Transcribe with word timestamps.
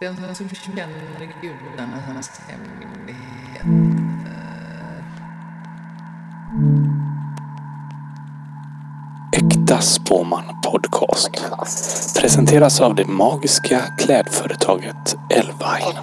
Den 0.00 0.34
som 0.34 0.48
känner 0.48 1.32
gudarnas 1.42 2.40
hemligheter. 2.48 4.00
Äkta 9.32 9.80
Spåman 9.80 10.44
Podcast. 10.64 11.30
Presenteras 12.20 12.80
av 12.80 12.94
det 12.94 13.06
magiska 13.06 13.80
klädföretaget 13.98 15.16
Elvine. 15.30 16.00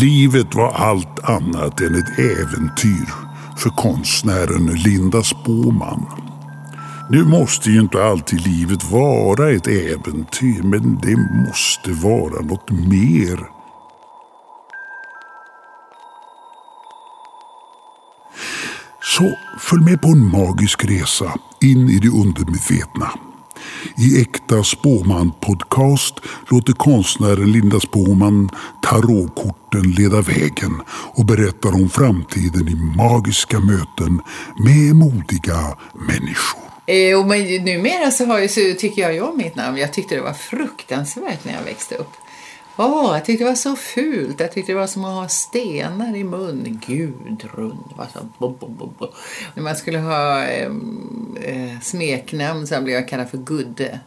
Livet 0.00 0.54
var 0.54 0.72
allt 0.72 1.24
annat 1.24 1.80
än 1.80 1.94
ett 1.94 2.18
äventyr 2.18 3.29
för 3.60 3.70
konstnären 3.70 4.66
Linda 4.66 5.22
Spåman. 5.22 6.06
Nu 7.10 7.24
måste 7.24 7.70
ju 7.70 7.80
inte 7.80 8.04
alltid 8.04 8.46
livet 8.46 8.90
vara 8.90 9.50
ett 9.50 9.66
äventyr, 9.66 10.62
men 10.62 10.98
det 11.02 11.16
måste 11.16 11.92
vara 11.92 12.42
något 12.42 12.70
mer. 12.70 13.50
Så 19.02 19.36
följ 19.58 19.84
med 19.84 20.02
på 20.02 20.08
en 20.08 20.30
magisk 20.30 20.84
resa 20.84 21.32
in 21.60 21.88
i 21.88 21.98
det 21.98 22.08
undermedvetna. 22.08 23.10
I 23.98 24.20
Äkta 24.20 24.64
Spåman 24.64 25.32
Podcast 25.40 26.14
låter 26.48 26.72
konstnären 26.72 27.52
Linda 27.52 27.80
Spåman 27.80 28.50
tarotkorten 28.82 29.82
leda 29.82 30.20
vägen 30.20 30.80
och 31.14 31.24
berättar 31.24 31.74
om 31.74 31.90
framtiden 31.90 32.68
i 32.68 32.74
magiska 32.96 33.60
möten 33.60 34.20
med 34.56 34.96
modiga 34.96 35.76
människor. 35.94 36.70
Eh, 36.86 37.18
och 37.18 37.26
men 37.26 37.64
numera 37.64 38.10
så, 38.10 38.24
har 38.24 38.38
jag, 38.38 38.50
så 38.50 38.60
tycker 38.78 39.02
jag 39.02 39.14
ju 39.14 39.20
om 39.20 39.36
mitt 39.36 39.54
namn. 39.54 39.76
Jag 39.76 39.92
tyckte 39.92 40.14
det 40.14 40.20
var 40.20 40.32
fruktansvärt 40.32 41.44
när 41.44 41.52
jag 41.54 41.62
växte 41.62 41.94
upp. 41.94 42.12
Åh, 42.82 43.14
jag 43.14 43.24
tyckte 43.24 43.44
det 43.44 43.48
var 43.48 43.56
så 43.56 43.76
fult. 43.76 44.40
Jag 44.40 44.52
tyckte 44.52 44.72
det 44.72 44.78
var 44.78 44.86
som 44.86 45.04
att 45.04 45.14
ha 45.14 45.28
stenar 45.28 46.16
i 46.16 46.24
mun. 46.24 46.80
Gudrun. 46.86 47.78
Var 47.96 48.06
så 48.12 48.18
bo, 48.38 48.48
bo, 48.48 48.68
bo, 48.68 48.86
bo. 48.98 49.06
När 49.54 49.62
man 49.62 49.76
skulle 49.76 49.98
ha 49.98 50.44
eh, 50.44 50.70
eh, 51.42 51.80
smeknamn 51.82 52.66
så 52.66 52.80
blev 52.80 52.94
jag 52.94 53.08
kallad 53.08 53.30
för 53.30 53.38
Gudde. 53.38 54.00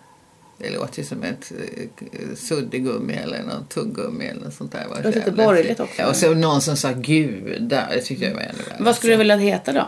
Det 0.57 0.69
låter 0.69 0.99
ju 0.99 1.05
som 1.05 1.23
ett 1.23 1.52
eh, 1.52 2.35
suddgummi 2.35 3.13
eller 3.13 3.43
något 3.43 3.69
tuggummi 3.69 4.25
eller 4.25 4.41
något 4.41 4.53
sånt 4.53 4.71
där. 4.71 4.85
Det 4.89 5.03
låter 5.03 5.19
lite 5.19 5.31
borgerligt 5.31 5.80
också. 5.80 6.02
Ja, 6.02 6.08
och 6.08 6.15
så 6.15 6.33
någon 6.33 6.61
som 6.61 6.77
sa 6.77 6.91
gudar. 6.91 7.89
Det 7.93 8.02
tyckte 8.02 8.25
jag 8.25 8.33
var 8.33 8.41
ännu 8.41 8.63
värre. 8.69 8.83
Vad 8.83 8.95
skulle 8.95 9.13
du 9.13 9.17
vilja 9.17 9.35
heta 9.35 9.73
då? 9.73 9.87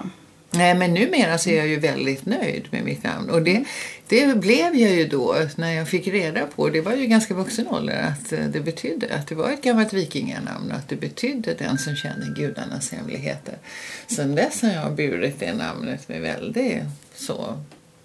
Nej, 0.57 0.75
men 0.75 0.93
numera 0.93 1.37
så 1.37 1.49
är 1.49 1.57
jag 1.57 1.67
ju 1.67 1.79
väldigt 1.79 2.25
nöjd 2.25 2.67
med 2.69 2.83
mitt 2.83 3.03
namn. 3.03 3.29
Och 3.29 3.41
det, 3.41 3.65
det 4.07 4.37
blev 4.37 4.75
jag 4.75 4.91
ju 4.91 5.07
då 5.07 5.35
när 5.55 5.71
jag 5.71 5.89
fick 5.89 6.07
reda 6.07 6.47
på, 6.47 6.69
det 6.69 6.81
var 6.81 6.95
ju 6.95 7.05
ganska 7.05 7.33
vuxen 7.33 7.67
ålder, 7.67 8.01
att 8.01 8.31
eh, 8.31 8.45
det 8.45 8.59
betydde 8.59 9.15
att 9.15 9.27
det 9.27 9.35
var 9.35 9.51
ett 9.51 9.61
gammalt 9.61 9.93
vikinganamn 9.93 10.71
och 10.71 10.77
att 10.77 10.89
det 10.89 10.95
betydde 10.95 11.53
den 11.53 11.77
som 11.77 11.95
känner 11.95 12.35
gudarnas 12.35 12.91
hemligheter. 12.91 13.57
Sen 14.07 14.35
dess 14.35 14.61
har 14.61 14.69
jag 14.69 14.95
burit 14.95 15.39
det 15.39 15.53
namnet 15.53 16.09
med 16.09 16.21
väldigt 16.21 16.83
så 17.15 17.59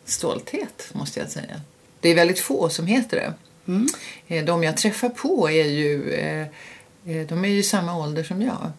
stolthet, 0.05 0.91
måste 0.93 1.21
jag 1.21 1.31
säga. 1.31 1.61
Det 2.01 2.09
är 2.09 2.15
väldigt 2.15 2.41
få 2.41 2.69
som 2.69 2.87
heter 2.87 3.17
det. 3.17 3.35
Mm. 3.73 4.47
De 4.47 4.63
jag 4.63 4.77
träffar 4.77 5.09
på 5.09 5.51
är 5.51 5.65
ju, 5.65 6.13
eh, 6.13 6.47
de 7.29 7.45
är 7.45 7.49
ju 7.49 7.63
samma 7.63 7.97
ålder 7.97 8.23
som 8.23 8.43
jag. 8.43 8.73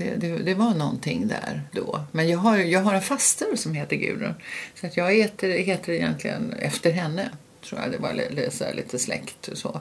Det, 0.00 0.16
det, 0.16 0.38
det, 0.38 0.54
var 0.54 0.74
någonting 0.74 1.28
där 1.28 1.62
då. 1.72 2.00
Men 2.12 2.28
jag 2.28 2.38
har, 2.38 2.56
jag 2.56 2.80
har 2.80 2.94
en 2.94 3.02
faster 3.02 3.56
som 3.56 3.74
heter 3.74 3.96
Gudrun. 3.96 4.34
Så 4.74 4.86
att 4.86 4.96
jag 4.96 5.12
heter, 5.14 5.48
heter 5.48 5.92
egentligen 5.92 6.52
efter 6.52 6.90
henne. 6.92 7.28
Tror 7.64 7.80
jag 7.80 7.90
det 7.92 7.98
var 7.98 8.14
lite, 8.14 8.74
lite 8.74 8.98
släkt 8.98 9.48
och 9.48 9.58
så. 9.58 9.80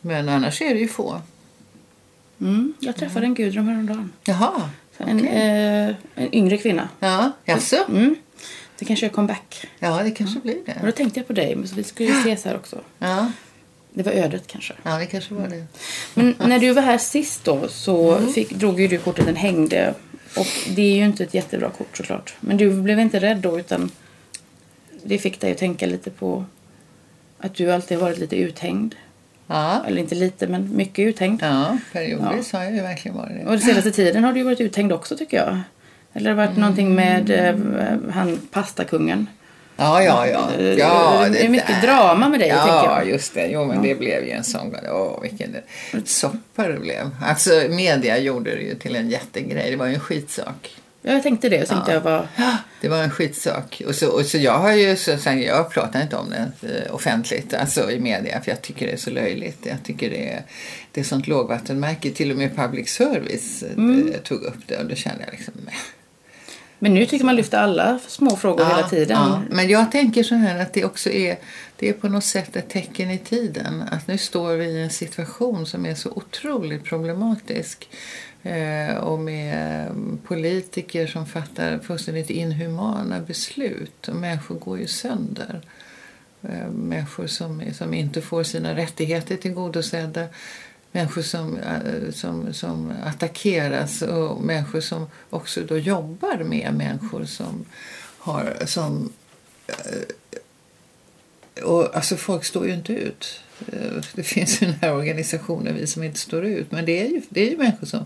Men 0.00 0.28
annars 0.28 0.62
är 0.62 0.74
det 0.74 0.80
ju 0.80 0.88
få. 0.88 1.20
Mm, 2.40 2.74
jag 2.80 2.96
träffade 2.96 3.26
en 3.26 3.34
Gudrun 3.34 3.68
häromdagen. 3.68 4.12
Jaha, 4.24 4.70
En, 4.98 5.26
eh, 5.28 5.94
en 6.14 6.34
yngre 6.34 6.58
kvinna. 6.58 6.88
Ja, 7.00 7.32
jaså? 7.44 7.76
Mm. 7.88 8.14
Det 8.78 8.84
kanske 8.84 9.06
är 9.06 9.10
comeback. 9.10 9.66
Ja, 9.78 10.02
det 10.02 10.10
kanske 10.10 10.40
blir 10.40 10.58
Och 10.58 10.64
det. 10.66 10.80
då 10.86 10.92
tänkte 10.92 11.20
jag 11.20 11.26
på 11.26 11.32
dig, 11.32 11.56
men 11.56 11.68
så 11.68 11.74
vi 11.74 11.84
skulle 11.84 12.08
ju 12.08 12.14
ses 12.20 12.44
här 12.44 12.56
också. 12.56 12.80
Ja, 12.98 13.32
Det 13.94 14.02
var 14.02 14.12
ödet 14.12 14.46
kanske. 14.46 14.74
ja 14.82 14.98
det 14.98 15.06
kanske 15.06 15.34
var 15.34 15.48
det. 15.48 15.64
Men 16.14 16.34
när 16.38 16.58
du 16.58 16.72
var 16.72 16.82
här 16.82 16.98
sist 16.98 17.44
då 17.44 17.68
så 17.68 18.18
fick, 18.34 18.50
drog 18.50 18.80
ju 18.80 18.88
du 18.88 18.98
kortet 18.98 19.26
Den 19.26 19.36
hängde. 19.36 19.94
Och 20.36 20.46
det 20.76 20.82
är 20.82 20.96
ju 20.96 21.04
inte 21.04 21.24
ett 21.24 21.34
jättebra 21.34 21.70
kort 21.70 21.96
såklart. 21.96 22.34
Men 22.40 22.56
du 22.56 22.70
blev 22.82 23.00
inte 23.00 23.20
rädd 23.20 23.36
då 23.36 23.58
utan 23.58 23.90
det 25.04 25.18
fick 25.18 25.40
dig 25.40 25.52
att 25.52 25.58
tänka 25.58 25.86
lite 25.86 26.10
på 26.10 26.44
att 27.38 27.54
du 27.54 27.72
alltid 27.72 27.98
har 27.98 28.04
varit 28.04 28.18
lite 28.18 28.36
uthängd. 28.36 28.94
Ja, 29.46 29.84
Eller 29.86 30.00
inte 30.00 30.14
lite 30.14 30.46
men 30.46 30.76
mycket 30.76 31.02
uthängd. 31.06 31.42
ja 31.42 31.78
periodvis 31.92 32.52
har 32.52 32.62
jag 32.62 32.74
ju 32.74 32.80
verkligen 32.80 33.16
varit 33.16 33.32
det. 33.38 33.44
Och 33.44 33.50
den 33.52 33.60
senaste 33.60 33.90
tiden 33.90 34.24
har 34.24 34.32
du 34.32 34.42
varit 34.42 34.60
uthängd 34.60 34.92
också 34.92 35.16
tycker 35.16 35.36
jag. 35.36 35.60
Eller 36.12 36.30
har 36.30 36.36
det 36.42 36.46
varit 36.46 36.58
någonting 36.58 36.94
med 36.94 37.30
eh, 37.30 37.56
han 38.12 38.38
pastakungen. 38.50 39.26
Ja, 39.82 40.02
ja, 40.02 40.26
ja. 40.26 40.50
Ja 40.78 41.28
det 41.32 41.44
är 41.44 41.48
mycket 41.48 41.68
där. 41.68 41.86
drama 41.86 42.28
med 42.28 42.40
dig, 42.40 42.48
ja, 42.48 42.56
tänker 42.56 42.98
jag. 42.98 43.08
just 43.08 43.34
det. 43.34 43.46
Jo, 43.46 43.64
men 43.64 43.82
det 43.82 43.94
blev 43.94 44.24
ju 44.24 44.30
en 44.30 44.44
sån... 44.44 44.76
Åh, 44.92 45.22
vilken 45.22 45.56
soppa 46.04 46.68
det 46.68 46.78
blev. 46.78 47.10
Alltså, 47.22 47.50
media 47.68 48.18
gjorde 48.18 48.50
det 48.50 48.62
ju 48.62 48.74
till 48.74 48.96
en 48.96 49.10
jättegrej. 49.10 49.70
Det 49.70 49.76
var 49.76 49.86
ju 49.86 49.94
en 49.94 50.00
skitsak. 50.00 50.76
Ja, 51.02 51.12
jag 51.12 51.22
tänkte 51.22 51.48
det. 51.48 51.62
Och 51.62 51.68
tänkte 51.68 51.92
jag 51.92 52.00
var... 52.00 52.26
Det 52.80 52.88
var 52.88 53.02
en 53.02 53.10
skitsak. 53.10 53.82
Och 53.86 53.94
så, 53.94 54.08
och 54.08 54.26
så 54.26 54.38
jag 54.38 54.58
har 54.58 54.72
ju 54.72 54.96
så, 54.96 55.18
så 55.18 55.30
jag 55.30 55.70
pratar 55.70 56.02
inte 56.02 56.16
om 56.16 56.30
det 56.30 56.68
eh, 56.68 56.94
offentligt, 56.94 57.54
alltså 57.54 57.90
i 57.90 58.00
media, 58.00 58.40
för 58.40 58.50
jag 58.50 58.62
tycker 58.62 58.86
det 58.86 58.92
är 58.92 58.96
så 58.96 59.10
löjligt. 59.10 59.58
Jag 59.62 59.82
tycker 59.84 60.10
det 60.10 60.32
är, 60.32 60.42
det 60.92 61.00
är 61.00 61.04
sånt 61.04 61.26
lågvattenmärke. 61.26 62.10
Till 62.10 62.30
och 62.30 62.36
med 62.36 62.56
public 62.56 62.88
service 62.88 63.62
eh, 63.62 64.20
tog 64.22 64.42
upp 64.42 64.58
det 64.66 64.76
och 64.76 64.86
då 64.86 64.94
kände 64.94 65.24
jag 65.24 65.32
liksom. 65.32 65.54
Men 66.82 66.94
nu 66.94 67.06
tycker 67.06 67.24
man 67.24 67.36
lyfter 67.36 67.58
alla 67.58 67.98
små 67.98 68.36
frågor 68.36 68.64
hela 68.64 68.88
tiden. 68.88 69.16
Ja, 69.16 69.42
men 69.50 69.68
jag 69.68 69.92
tänker 69.92 70.22
så 70.22 70.34
här 70.34 70.58
att 70.58 70.72
det 70.72 70.84
också 70.84 71.10
är, 71.10 71.38
det 71.76 71.88
är 71.88 71.92
på 71.92 72.08
något 72.08 72.24
sätt 72.24 72.56
ett 72.56 72.68
tecken 72.68 73.10
i 73.10 73.18
tiden. 73.18 73.82
Att 73.90 74.06
nu 74.06 74.18
står 74.18 74.52
vi 74.52 74.64
i 74.64 74.82
en 74.82 74.90
situation 74.90 75.66
som 75.66 75.86
är 75.86 75.94
så 75.94 76.10
otroligt 76.10 76.84
problematisk. 76.84 77.88
Eh, 78.42 78.96
och 78.96 79.18
med 79.18 79.88
politiker 80.24 81.06
som 81.06 81.26
fattar 81.26 81.78
fullständigt 81.78 82.30
inhumana 82.30 83.20
beslut. 83.20 84.08
Och 84.08 84.16
människor 84.16 84.54
går 84.54 84.78
ju 84.78 84.86
sönder. 84.86 85.60
Eh, 86.42 86.70
människor 86.70 87.26
som, 87.26 87.62
som 87.72 87.94
inte 87.94 88.22
får 88.22 88.42
sina 88.42 88.76
rättigheter 88.76 89.36
tillgodosedda. 89.36 90.24
Människor 90.92 91.22
som, 91.22 91.58
eh, 91.58 92.10
som, 92.12 92.54
som 92.54 92.92
attackeras 93.04 94.02
och 94.02 94.42
människor 94.42 94.80
som 94.80 95.06
också 95.30 95.60
då 95.60 95.78
jobbar 95.78 96.44
med 96.44 96.74
människor 96.74 97.24
som 97.24 97.64
har... 98.18 98.56
Som, 98.66 99.12
eh, 99.66 99.74
och, 101.64 101.96
alltså 101.96 102.16
folk 102.16 102.44
står 102.44 102.66
ju 102.66 102.74
inte 102.74 102.92
ut. 102.92 103.40
Eh, 103.72 104.02
det 104.14 104.22
finns 104.22 104.62
ju 104.62 104.66
den 104.66 104.76
här 104.80 104.94
organisationen 104.94 105.74
Vi 105.74 105.86
som 105.86 106.02
inte 106.02 106.18
står 106.18 106.44
ut. 106.44 106.72
Men 106.72 106.84
det 106.84 107.00
är 107.00 107.08
ju, 107.08 107.22
det 107.28 107.46
är 107.46 107.50
ju 107.50 107.56
människor 107.56 107.86
som, 107.86 108.04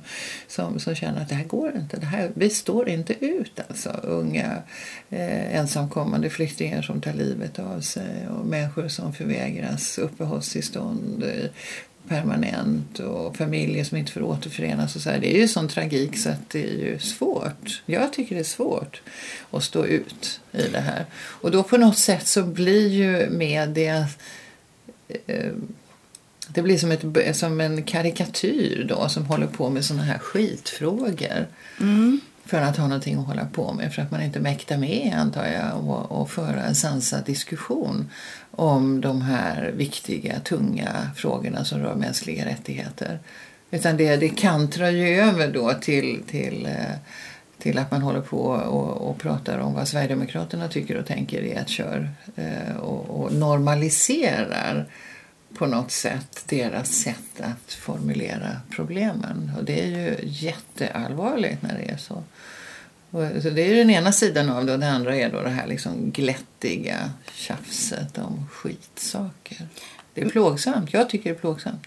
som, 0.48 0.80
som 0.80 0.94
känner 0.94 1.22
att 1.22 1.28
det 1.28 1.34
här 1.34 1.44
går 1.44 1.76
inte. 1.76 1.96
Det 1.96 2.06
här, 2.06 2.30
vi 2.34 2.50
står 2.50 2.88
inte 2.88 3.24
ut 3.24 3.60
alltså. 3.68 3.90
Unga 4.02 4.62
eh, 5.10 5.56
ensamkommande 5.56 6.30
flyktingar 6.30 6.82
som 6.82 7.00
tar 7.00 7.12
livet 7.12 7.58
av 7.58 7.80
sig 7.80 8.28
och 8.28 8.46
människor 8.46 8.88
som 8.88 9.12
förvägras 9.12 9.98
uppehållstillstånd 9.98 11.24
permanent 12.08 12.98
och 12.98 13.36
familjer 13.36 13.84
som 13.84 13.98
inte 13.98 14.12
får 14.12 14.22
återförenas 14.22 14.96
och 14.96 15.02
så 15.02 15.10
här. 15.10 15.18
Det 15.18 15.36
är 15.36 15.40
ju 15.40 15.48
sån 15.48 15.68
tragik 15.68 16.18
så 16.18 16.28
att 16.28 16.50
det 16.50 16.64
är 16.64 16.78
ju 16.78 16.98
svårt. 16.98 17.82
Jag 17.86 18.12
tycker 18.12 18.34
det 18.34 18.40
är 18.40 18.44
svårt 18.44 19.02
att 19.50 19.64
stå 19.64 19.86
ut 19.86 20.40
i 20.52 20.68
det 20.72 20.80
här. 20.80 21.04
Och 21.14 21.50
då 21.50 21.62
på 21.62 21.76
något 21.76 21.98
sätt 21.98 22.26
så 22.26 22.42
blir 22.42 22.88
ju 22.88 23.30
media 23.30 24.08
eh, 25.26 25.52
det 26.48 26.62
blir 26.62 26.78
som, 26.78 26.90
ett, 26.90 27.36
som 27.36 27.60
en 27.60 27.82
karikatyr 27.82 28.86
då 28.88 29.08
som 29.08 29.26
håller 29.26 29.46
på 29.46 29.70
med 29.70 29.84
såna 29.84 30.02
här 30.02 30.18
skitfrågor. 30.18 31.46
Mm. 31.80 32.20
För 32.46 32.60
att 32.60 32.76
ha 32.76 32.86
någonting 32.86 33.18
att 33.18 33.26
hålla 33.26 33.46
på 33.46 33.72
med. 33.72 33.94
För 33.94 34.02
att 34.02 34.10
man 34.10 34.22
inte 34.22 34.40
mäktar 34.40 34.78
med 34.78 35.14
antar 35.16 35.46
jag 35.46 35.88
och, 35.88 36.20
och 36.20 36.30
föra 36.30 36.62
en 36.62 36.74
sansad 36.74 37.24
diskussion 37.24 38.10
om 38.50 39.00
de 39.00 39.22
här 39.22 39.72
viktiga, 39.76 40.40
tunga 40.40 41.10
frågorna 41.16 41.64
som 41.64 41.80
rör 41.80 41.94
mänskliga 41.94 42.46
rättigheter. 42.46 43.18
Utan 43.70 43.96
det, 43.96 44.16
det 44.16 44.28
kantrar 44.28 44.90
ju 44.90 45.20
över 45.20 45.48
då 45.48 45.72
till, 45.72 46.22
till, 46.26 46.66
eh, 46.66 46.96
till 47.58 47.78
att 47.78 47.90
man 47.90 48.02
håller 48.02 48.20
på 48.20 48.40
och, 48.46 49.10
och 49.10 49.18
pratar 49.18 49.58
om 49.58 49.74
vad 49.74 49.88
Sverigedemokraterna 49.88 50.68
tycker 50.68 50.96
och 50.96 51.06
tänker 51.06 51.42
i 51.42 51.52
ett 51.52 51.68
kör. 51.68 52.10
Eh, 52.36 52.76
och, 52.76 53.20
och 53.20 53.32
normaliserar 53.32 54.86
på 55.58 55.66
något 55.66 55.90
sätt 55.90 56.44
deras 56.46 56.92
sätt 56.92 57.40
att 57.40 57.72
formulera 57.72 58.60
problemen. 58.70 59.52
Och 59.58 59.64
det 59.64 59.80
är 59.80 59.86
ju 59.86 60.16
jätteallvarligt 60.22 61.62
när 61.62 61.78
det 61.78 61.92
är 61.92 61.96
så. 61.96 62.22
Och, 63.10 63.42
så 63.42 63.50
det 63.50 63.62
är 63.62 63.68
ju 63.68 63.74
den 63.74 63.90
ena 63.90 64.12
sidan 64.12 64.50
av 64.50 64.66
det 64.66 64.72
och 64.72 64.78
det 64.78 64.90
andra 64.90 65.16
är 65.16 65.30
då 65.30 65.42
det 65.42 65.50
här 65.50 65.66
liksom 65.66 66.10
glättiga 66.10 67.10
tjafset 67.32 68.18
om 68.18 68.46
skitsaker. 68.50 69.68
Det 70.14 70.20
är 70.20 70.28
plågsamt. 70.28 70.92
Jag 70.92 71.10
tycker 71.10 71.30
det 71.30 71.36
är 71.36 71.40
plågsamt. 71.40 71.86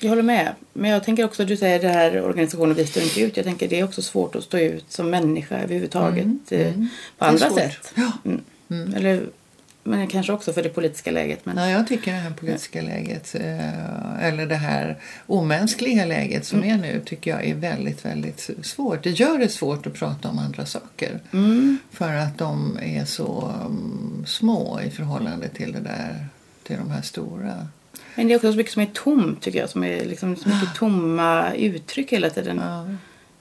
Jag 0.00 0.08
håller 0.08 0.22
med. 0.22 0.54
Men 0.72 0.90
jag 0.90 1.04
tänker 1.04 1.24
också, 1.24 1.44
du 1.44 1.56
säger 1.56 1.80
det 1.82 1.88
här 1.88 2.22
organisationen 2.22 2.76
Vi 2.76 2.86
står 2.86 3.02
inte 3.02 3.20
ut. 3.20 3.36
Jag 3.36 3.46
tänker 3.46 3.68
det 3.68 3.80
är 3.80 3.84
också 3.84 4.02
svårt 4.02 4.34
att 4.34 4.44
stå 4.44 4.58
ut 4.58 4.92
som 4.92 5.10
människa 5.10 5.58
överhuvudtaget. 5.58 6.24
Mm, 6.24 6.40
eh, 6.50 6.66
mm. 6.66 6.88
På 7.18 7.24
andra 7.24 7.50
sätt. 7.50 7.94
Ja. 7.94 8.12
Mm. 8.70 8.94
Eller, 8.94 9.26
men 9.86 10.06
kanske 10.06 10.32
också 10.32 10.52
för 10.52 10.62
det 10.62 10.68
politiska 10.68 11.10
läget. 11.10 11.46
Men, 11.46 11.56
Ja, 11.56 11.70
jag 11.70 11.86
tycker 11.86 12.12
det 12.12 12.18
här 12.18 12.30
politiska 12.30 12.82
läget, 12.82 13.34
eh, 13.34 14.24
eller 14.26 14.46
det 14.46 14.54
här 14.56 14.96
omänskliga 15.26 16.04
läget 16.04 16.44
som 16.46 16.64
är 16.64 16.76
nu, 16.76 17.02
tycker 17.04 17.30
jag 17.30 17.44
är 17.44 17.54
väldigt, 17.54 18.04
väldigt 18.04 18.50
svårt. 18.62 19.02
Det 19.02 19.10
gör 19.10 19.38
det 19.38 19.48
svårt 19.48 19.86
att 19.86 19.94
prata 19.94 20.28
om 20.28 20.38
andra 20.38 20.66
saker. 20.66 21.20
Mm. 21.32 21.78
För 21.90 22.12
att 22.12 22.38
de 22.38 22.78
är 22.82 23.04
så 23.04 23.52
mm, 23.60 24.24
små 24.26 24.80
i 24.80 24.90
förhållande 24.90 25.48
till 25.48 25.72
det 25.72 25.80
där, 25.80 26.26
till 26.62 26.76
de 26.76 26.90
här 26.90 27.02
stora. 27.02 27.68
men 28.14 28.28
det 28.28 28.34
är 28.34 28.36
också 28.36 28.52
så 28.52 28.56
mycket 28.56 28.72
som 28.72 28.82
är 28.82 28.86
tomt 28.86 29.42
tycker 29.42 29.58
jag. 29.58 29.70
Som 29.70 29.84
är 29.84 30.04
liksom 30.04 30.36
så 30.36 30.48
mycket 30.48 30.74
tomma 30.74 31.54
uttryck 31.54 32.12
hela 32.12 32.30
tiden. 32.30 32.60
Ja. 32.64 32.86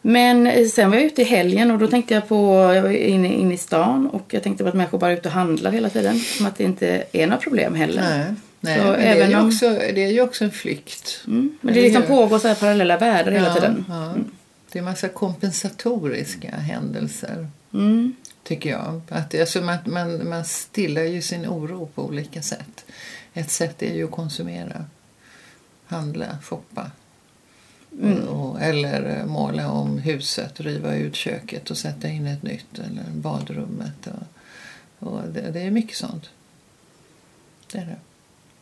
Men 0.08 0.48
eh, 0.48 0.68
sen 0.68 0.90
var 0.90 0.98
jag 0.98 1.06
ute 1.06 1.22
i 1.22 1.26
helgen 1.26 1.72
och 1.72 1.80
då 1.80 1.88
tänkte 1.88 2.14
jag 2.14 2.28
på, 2.28 2.72
jag 2.76 2.82
var 2.82 2.90
inne, 2.90 3.28
inne 3.34 3.54
i 3.54 3.58
stan 3.58 4.08
och 4.10 4.34
jag 4.34 4.44
tänkte 4.44 4.64
på 4.64 4.68
att 4.70 4.76
människor 4.76 4.98
bara 4.98 5.12
är 5.12 5.16
ute 5.18 5.28
och 5.30 5.34
handlar 5.34 5.72
hela 5.72 5.90
tiden. 5.90 6.20
Som 6.20 6.46
att 6.46 6.58
det 6.58 6.64
inte 6.64 7.04
är 7.12 7.28
några 7.28 7.42
problem 7.42 7.76
heller. 7.76 8.02
Nej, 8.02 8.34
nej 8.60 8.80
Så 8.80 8.84
men 8.86 8.94
det, 9.00 9.06
är 9.08 9.28
ju 9.30 9.36
om- 9.40 9.48
också, 9.48 9.70
det 9.70 10.04
är 10.04 10.12
ju 10.12 10.22
också 10.22 10.44
en 10.44 10.52
flykt. 10.52 11.24
Mm. 11.28 11.58
Men 11.62 11.74
det 11.74 11.82
liksom 11.82 12.02
gör- 12.02 12.08
pågår 12.10 12.40
så 12.40 12.48
här 12.48 12.56
parallella 12.56 12.98
världar 12.98 13.32
hela 13.32 13.54
tiden. 13.54 13.86
Ja, 13.90 14.14
Det 14.72 14.78
är 14.78 14.82
en 14.82 14.86
massa 14.86 15.08
kompensatoriska 15.10 16.50
händelser. 16.52 17.48
Mm. 17.74 18.16
tycker 18.44 18.70
jag. 18.70 19.02
Att, 19.10 19.40
alltså, 19.40 19.62
man, 19.62 19.78
man, 19.86 20.30
man 20.30 20.46
stillar 20.46 21.02
ju 21.02 21.22
sin 21.22 21.48
oro 21.48 21.86
på 21.96 22.06
olika 22.06 22.42
sätt. 22.42 22.86
Ett 23.34 23.52
sätt 23.52 23.82
är 23.84 23.94
ju 23.94 24.04
att 24.06 24.12
konsumera, 24.12 24.86
handla, 25.88 26.26
shoppa. 26.44 26.92
Mm. 28.02 28.28
Och, 28.28 28.62
eller 28.62 29.20
eh, 29.20 29.26
måla 29.26 29.72
om 29.72 29.98
huset, 29.98 30.60
riva 30.60 30.96
ut 30.96 31.16
köket 31.16 31.72
och 31.72 31.78
sätta 31.78 32.08
in 32.08 32.28
ett 32.28 32.44
nytt. 32.44 32.80
Eller 32.80 33.04
badrummet. 33.12 34.08
Och, 35.00 35.08
och 35.08 35.22
det, 35.28 35.52
det 35.52 35.62
är 35.62 35.72
mycket 35.72 35.98
sånt. 35.98 36.30
Det 37.72 37.78
är 37.78 37.86
det. 37.86 37.96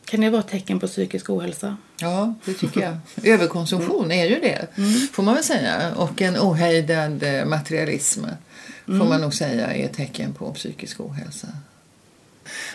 Kan 0.04 0.20
det 0.20 0.30
vara 0.30 0.40
ett 0.40 0.48
tecken 0.48 0.80
på 0.80 0.86
psykisk 0.86 1.30
ohälsa? 1.30 1.76
Ja, 2.00 2.34
det 2.44 2.54
tycker 2.54 2.80
jag. 2.80 2.96
Överkonsumtion 3.34 4.12
är 4.12 4.24
ju 4.24 4.40
det, 4.40 4.66
får 5.12 5.22
man 5.22 5.34
väl 5.34 5.44
säga. 5.44 5.94
Och 5.94 6.22
en 6.22 6.36
ohejdad 6.36 7.22
eh, 7.22 7.44
materialism 7.44 8.24
får 8.86 9.08
man 9.08 9.20
nog 9.20 9.34
säga 9.34 9.74
är 9.74 9.84
ett 9.84 9.92
tecken 9.92 10.32
på 10.32 10.52
psykisk 10.52 11.00
ohälsa. 11.00 11.48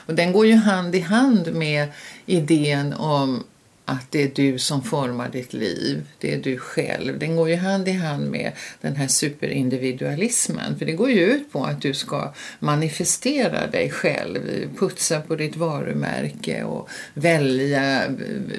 Och 0.05 0.15
den 0.15 0.31
går 0.31 0.47
ju 0.47 0.55
hand 0.55 0.95
i 0.95 0.99
hand 0.99 1.53
med 1.53 1.87
idén 2.25 2.93
om 2.93 3.43
att 3.89 4.11
det 4.11 4.23
är 4.23 4.31
du 4.35 4.59
som 4.59 4.83
formar 4.83 5.29
ditt 5.29 5.53
liv. 5.53 6.03
Det 6.19 6.33
är 6.33 6.37
du 6.37 6.57
själv. 6.57 7.19
Den 7.19 7.35
går 7.35 7.49
ju 7.49 7.55
hand 7.55 7.87
i 7.87 7.91
hand 7.91 8.31
med 8.31 8.51
den 8.81 8.95
här 8.95 9.07
superindividualismen. 9.07 10.79
För 10.79 10.85
det 10.85 10.91
går 10.91 11.11
ju 11.11 11.19
ut 11.19 11.51
på 11.51 11.63
att 11.63 11.81
du 11.81 11.93
ska 11.93 12.33
manifestera 12.59 13.67
dig 13.67 13.89
själv, 13.89 14.39
putsa 14.79 15.21
på 15.21 15.35
ditt 15.35 15.55
varumärke 15.55 16.63
och 16.63 16.89
välja 17.13 18.03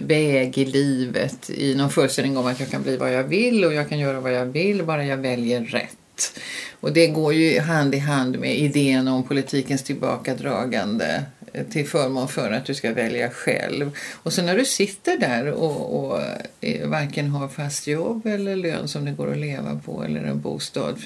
väg 0.00 0.58
i 0.58 0.64
livet 0.64 1.50
i 1.50 1.74
någon 1.74 1.90
föreställning 1.90 2.36
om 2.36 2.46
att 2.46 2.60
jag 2.60 2.70
kan 2.70 2.82
bli 2.82 2.96
vad 2.96 3.12
jag 3.12 3.24
vill 3.24 3.64
och 3.64 3.74
jag 3.74 3.88
kan 3.88 3.98
göra 3.98 4.20
vad 4.20 4.32
jag 4.32 4.46
vill 4.46 4.84
bara 4.84 5.04
jag 5.04 5.16
väljer 5.16 5.60
rätt. 5.60 6.40
Och 6.80 6.92
det 6.92 7.06
går 7.06 7.34
ju 7.34 7.60
hand 7.60 7.94
i 7.94 7.98
hand 7.98 8.38
med 8.38 8.58
idén 8.58 9.08
om 9.08 9.22
politikens 9.22 9.82
tillbakadragande 9.82 11.24
till 11.70 11.88
förmån 11.88 12.28
för 12.28 12.52
att 12.52 12.64
du 12.64 12.74
ska 12.74 12.92
välja 12.92 13.30
själv. 13.30 13.90
Och 14.22 14.32
sen 14.32 14.46
när 14.46 14.56
du 14.56 14.64
sitter 14.64 15.18
där 15.18 15.46
och, 15.52 16.04
och 16.04 16.20
eh, 16.60 16.88
varken 16.88 17.30
har 17.30 17.48
fast 17.48 17.86
jobb 17.86 18.26
eller 18.26 18.56
lön 18.56 18.88
som 18.88 19.04
det 19.04 19.10
går 19.10 19.30
att 19.30 19.38
leva 19.38 19.80
på 19.84 20.04
eller 20.04 20.24
en 20.24 20.40
bostad, 20.40 21.02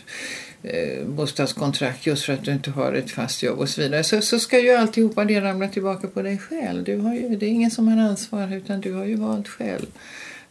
eh, 0.62 1.06
bostadskontrakt 1.06 2.06
just 2.06 2.25
för 2.25 2.32
att 2.32 2.44
du 2.44 2.52
inte 2.52 2.70
har 2.70 2.93
ett 2.93 3.11
fast 3.11 3.43
jobb 3.43 3.58
och 3.58 3.69
så 3.69 3.81
vidare 3.81 4.05
så, 4.05 4.20
så 4.20 4.38
ska 4.38 4.61
ju 4.61 4.70
alltihopa 4.70 5.25
det 5.25 5.41
ramla 5.41 5.69
tillbaka 5.69 6.08
på 6.08 6.23
dig 6.23 6.38
själv. 6.38 6.85
Du 6.85 6.96
har 6.96 7.14
ju, 7.14 7.37
det 7.37 7.46
är 7.46 7.50
ingen 7.50 7.70
som 7.70 7.88
har 7.88 8.08
ansvar 8.08 8.56
utan 8.56 8.81
du 8.81 8.93
har 8.93 9.05
ju 9.05 9.17
valt 9.17 9.49
själv. 9.49 9.87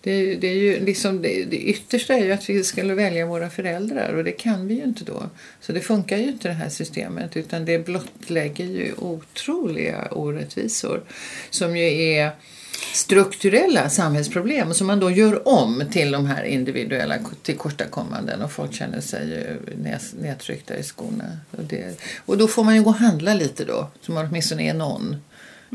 Det, 0.04 0.36
det, 0.36 0.48
är 0.48 0.56
ju 0.56 0.86
liksom, 0.86 1.22
det, 1.22 1.44
det 1.44 1.58
yttersta 1.58 2.14
är 2.14 2.26
ju 2.26 2.32
att 2.32 2.50
vi 2.50 2.64
skulle 2.64 2.94
välja 2.94 3.26
våra 3.26 3.50
föräldrar 3.50 4.14
och 4.14 4.24
det 4.24 4.32
kan 4.32 4.68
vi 4.68 4.74
ju 4.74 4.84
inte 4.84 5.04
då. 5.04 5.24
Så 5.62 5.72
det 5.72 5.82
funkar 5.82 6.18
ju 6.18 6.28
inte 6.28 6.48
det 6.48 6.54
här 6.54 6.70
systemet 6.70 7.38
utan 7.38 7.66
det 7.66 7.86
blottlägger 7.86 8.66
ju 8.66 8.94
otroliga 8.98 10.08
orättvisor 10.12 11.04
som 11.50 11.78
ju 11.78 12.04
är 12.04 12.32
strukturella 12.94 13.90
samhällsproblem 13.90 14.74
som 14.74 14.88
man 14.88 15.00
då 15.00 15.12
gör 15.12 15.48
om 15.48 15.84
till 15.92 16.12
de 16.12 16.26
här 16.26 16.44
individuella 16.44 17.16
tillkortakommanden 17.44 18.42
och 18.42 18.52
folk 18.52 18.74
känner 18.74 19.02
sig 19.02 19.30
ju 19.30 19.76
ned- 19.84 20.22
nedtryckta 20.22 20.78
i 20.78 20.84
skorna. 20.84 21.38
Och, 21.52 21.64
det, 21.64 22.02
och 22.26 22.38
då 22.38 22.48
får 22.48 22.64
man 22.64 22.76
ju 22.76 22.84
gå 22.84 22.90
och 22.90 22.96
handla 22.96 23.34
lite 23.34 23.66
då, 23.66 23.90
så 24.02 24.12
man 24.12 24.28
åtminstone 24.28 24.70
är 24.70 24.74
någon. 24.74 25.16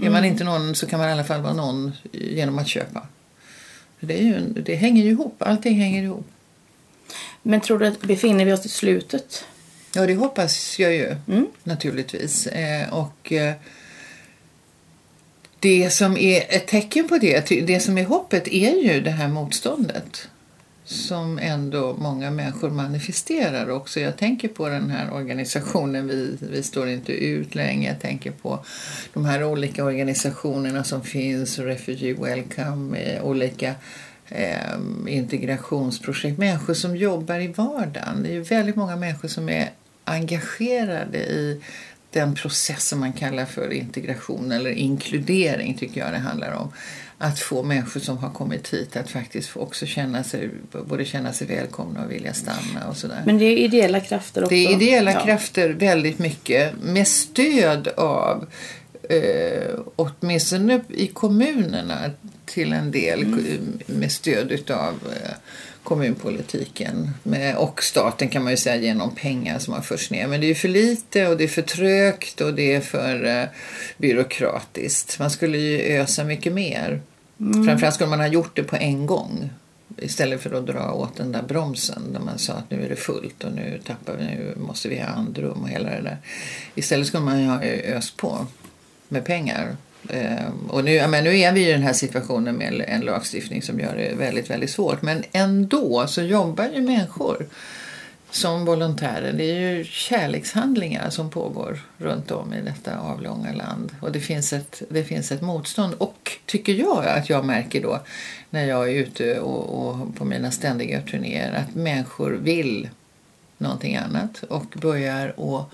Är 0.02 0.10
man 0.10 0.24
inte 0.24 0.44
någon 0.44 0.74
så 0.74 0.86
kan 0.86 0.98
man 0.98 1.08
i 1.08 1.12
alla 1.12 1.24
fall 1.24 1.40
vara 1.40 1.52
någon 1.52 1.92
genom 2.12 2.58
att 2.58 2.68
köpa. 2.68 3.06
Det, 4.00 4.14
är 4.18 4.22
ju, 4.22 4.40
det 4.40 4.74
hänger 4.74 5.04
ju 5.04 5.10
ihop, 5.10 5.42
allting 5.42 5.74
hänger 5.80 6.02
ihop. 6.02 6.26
Men 7.42 7.60
tror 7.60 7.78
du 7.78 7.86
att 7.86 8.00
befinner 8.00 8.44
vi 8.44 8.52
oss 8.52 8.66
i 8.66 8.68
slutet? 8.68 9.44
Ja, 9.94 10.06
det 10.06 10.14
hoppas 10.14 10.78
jag 10.78 10.94
ju 10.94 11.16
Mm. 11.28 11.46
naturligtvis. 11.64 12.46
Eh, 12.46 12.94
och 12.94 13.32
eh, 13.32 13.54
det 15.60 15.90
som 15.90 16.16
är 16.16 16.44
ett 16.48 16.66
tecken 16.66 17.08
på 17.08 17.18
det, 17.18 17.66
det 17.66 17.80
som 17.80 17.98
är 17.98 18.04
hoppet 18.04 18.48
är 18.48 18.82
ju 18.82 19.00
det 19.00 19.10
här 19.10 19.28
motståndet 19.28 20.28
som 20.88 21.38
ändå 21.38 21.96
många 21.98 22.30
människor 22.30 22.70
manifesterar 22.70 23.70
också. 23.70 24.00
Jag 24.00 24.16
tänker 24.16 24.48
på 24.48 24.68
den 24.68 24.90
här 24.90 25.12
organisationen 25.12 26.06
Vi, 26.06 26.36
vi 26.40 26.62
står 26.62 26.88
inte 26.88 27.12
ut 27.12 27.54
längre. 27.54 27.90
Jag 27.92 28.00
tänker 28.00 28.30
på 28.30 28.64
de 29.12 29.24
här 29.24 29.44
olika 29.44 29.84
organisationerna 29.84 30.84
som 30.84 31.02
finns, 31.02 31.58
Refugee 31.58 32.12
Welcome, 32.12 32.98
eh, 32.98 33.24
olika 33.24 33.74
eh, 34.28 34.78
integrationsprojekt. 35.06 36.38
Människor 36.38 36.74
som 36.74 36.96
jobbar 36.96 37.40
i 37.40 37.48
vardagen. 37.48 38.22
Det 38.22 38.28
är 38.28 38.34
ju 38.34 38.42
väldigt 38.42 38.76
många 38.76 38.96
människor 38.96 39.28
som 39.28 39.48
är 39.48 39.70
engagerade 40.04 41.18
i 41.18 41.60
den 42.10 42.34
process 42.34 42.88
som 42.88 43.00
man 43.00 43.12
kallar 43.12 43.44
för 43.44 43.72
integration 43.72 44.52
eller 44.52 44.70
inkludering 44.70 45.74
tycker 45.78 46.00
jag 46.00 46.12
det 46.12 46.18
handlar 46.18 46.52
om. 46.52 46.72
Att 47.20 47.38
få 47.40 47.62
människor 47.62 48.00
som 48.00 48.18
har 48.18 48.30
kommit 48.30 48.68
hit 48.74 48.96
att 48.96 49.10
faktiskt 49.10 49.56
också 49.56 49.86
känna 49.86 50.24
sig, 50.24 50.50
både 50.86 51.04
känna 51.04 51.32
sig 51.32 51.46
välkomna 51.46 52.04
och 52.04 52.10
vilja 52.12 52.34
stanna 52.34 52.88
och 52.88 52.96
sådär. 52.96 53.22
Men 53.26 53.38
det 53.38 53.44
är 53.44 53.56
ideella 53.56 54.00
krafter 54.00 54.42
också. 54.44 54.54
Det 54.54 54.66
är 54.66 54.82
ideella 54.82 55.12
Ja. 55.12 55.24
krafter 55.24 55.68
väldigt 55.70 56.18
mycket 56.18 56.74
med 56.82 57.08
stöd 57.08 57.88
av 57.88 58.46
eh, 59.10 59.74
åtminstone 59.96 60.80
i 60.88 61.06
kommunerna 61.06 62.10
till 62.46 62.72
en 62.72 62.90
del 62.90 63.22
Mm. 63.22 63.78
med 63.86 64.12
stöd 64.12 64.52
utav 64.52 64.94
eh, 65.24 65.30
kommunpolitiken 65.88 67.10
med, 67.22 67.56
och 67.56 67.82
staten 67.82 68.28
kan 68.28 68.42
man 68.42 68.52
ju 68.52 68.56
säga 68.56 68.76
genom 68.76 69.14
pengar 69.14 69.58
som 69.58 69.74
har 69.74 69.80
förts 69.80 70.10
ner. 70.10 70.26
Men 70.26 70.40
det 70.40 70.46
är 70.46 70.48
ju 70.48 70.54
för 70.54 70.68
lite 70.68 71.28
och 71.28 71.36
det 71.36 71.44
är 71.44 71.48
för 71.48 71.62
trögt 71.62 72.40
och 72.40 72.54
det 72.54 72.74
är 72.74 72.80
för 72.80 73.24
eh, 73.24 73.44
byråkratiskt. 73.96 75.18
Man 75.18 75.30
skulle 75.30 75.58
ju 75.58 76.00
ösa 76.00 76.24
mycket 76.24 76.52
mer. 76.52 77.00
Framförallt 77.66 77.94
skulle 77.94 78.10
man 78.10 78.20
ha 78.20 78.26
gjort 78.26 78.56
det 78.56 78.62
på 78.62 78.76
en 78.76 79.06
gång 79.06 79.50
istället 79.96 80.40
för 80.40 80.52
att 80.52 80.66
dra 80.66 80.92
åt 80.92 81.16
den 81.16 81.32
där 81.32 81.42
bromsen 81.42 82.12
där 82.12 82.20
man 82.20 82.38
sa 82.38 82.52
att 82.52 82.70
nu 82.70 82.84
är 82.84 82.88
det 82.88 82.96
fullt 82.96 83.44
och 83.44 83.52
nu 83.52 83.80
tappar 83.86 84.16
vi, 84.16 84.24
nu 84.24 84.54
måste 84.56 84.88
vi 84.88 85.00
ha 85.00 85.06
andrum 85.06 85.62
och 85.62 85.68
hela 85.68 85.90
det 85.90 86.00
där. 86.00 86.18
Istället 86.74 87.06
skulle 87.06 87.24
man 87.24 87.40
ju 87.40 87.46
ha 87.46 87.62
öst 87.96 88.16
på 88.16 88.46
med 89.08 89.24
pengar. 89.24 89.76
Ehm, 90.08 90.70
och 90.70 90.84
nu, 90.84 91.06
men 91.06 91.24
nu 91.24 91.38
är 91.38 91.52
vi 91.52 91.68
i 91.68 91.72
den 91.72 91.82
här 91.82 91.92
situationen 91.92 92.56
med 92.56 92.84
en 92.88 93.00
lagstiftning 93.00 93.62
som 93.62 93.80
gör 93.80 93.96
det 93.96 94.14
väldigt, 94.14 94.50
väldigt 94.50 94.70
svårt. 94.70 95.02
Men 95.02 95.24
ändå 95.32 96.06
så 96.06 96.22
jobbar 96.22 96.68
ju 96.74 96.80
människor 96.80 97.46
som 98.30 98.64
volontärer. 98.64 99.32
Det 99.32 99.44
är 99.44 99.76
ju 99.76 99.84
kärlekshandlingar 99.84 101.10
som 101.10 101.30
pågår 101.30 101.80
runt 101.98 102.30
om 102.30 102.54
i 102.54 102.62
detta 102.62 102.98
avlånga 102.98 103.52
land. 103.52 103.92
Och 104.00 104.12
det 104.12 104.20
finns 104.20 104.52
ett, 104.52 104.82
det 104.88 105.04
finns 105.04 105.32
ett 105.32 105.42
motstånd. 105.42 105.94
Och 105.94 106.32
tycker 106.46 106.74
jag 106.74 107.06
att 107.06 107.30
jag 107.30 107.44
märker 107.44 107.82
då 107.82 108.00
när 108.50 108.64
jag 108.64 108.88
är 108.88 108.94
ute 108.94 109.40
och, 109.40 109.88
och 109.88 110.16
på 110.16 110.24
mina 110.24 110.50
ständiga 110.50 111.00
turnéer 111.00 111.52
att 111.52 111.74
människor 111.74 112.30
vill 112.30 112.88
någonting 113.58 113.96
annat 113.96 114.42
och 114.42 114.66
börjar 114.80 115.28
att 115.28 115.70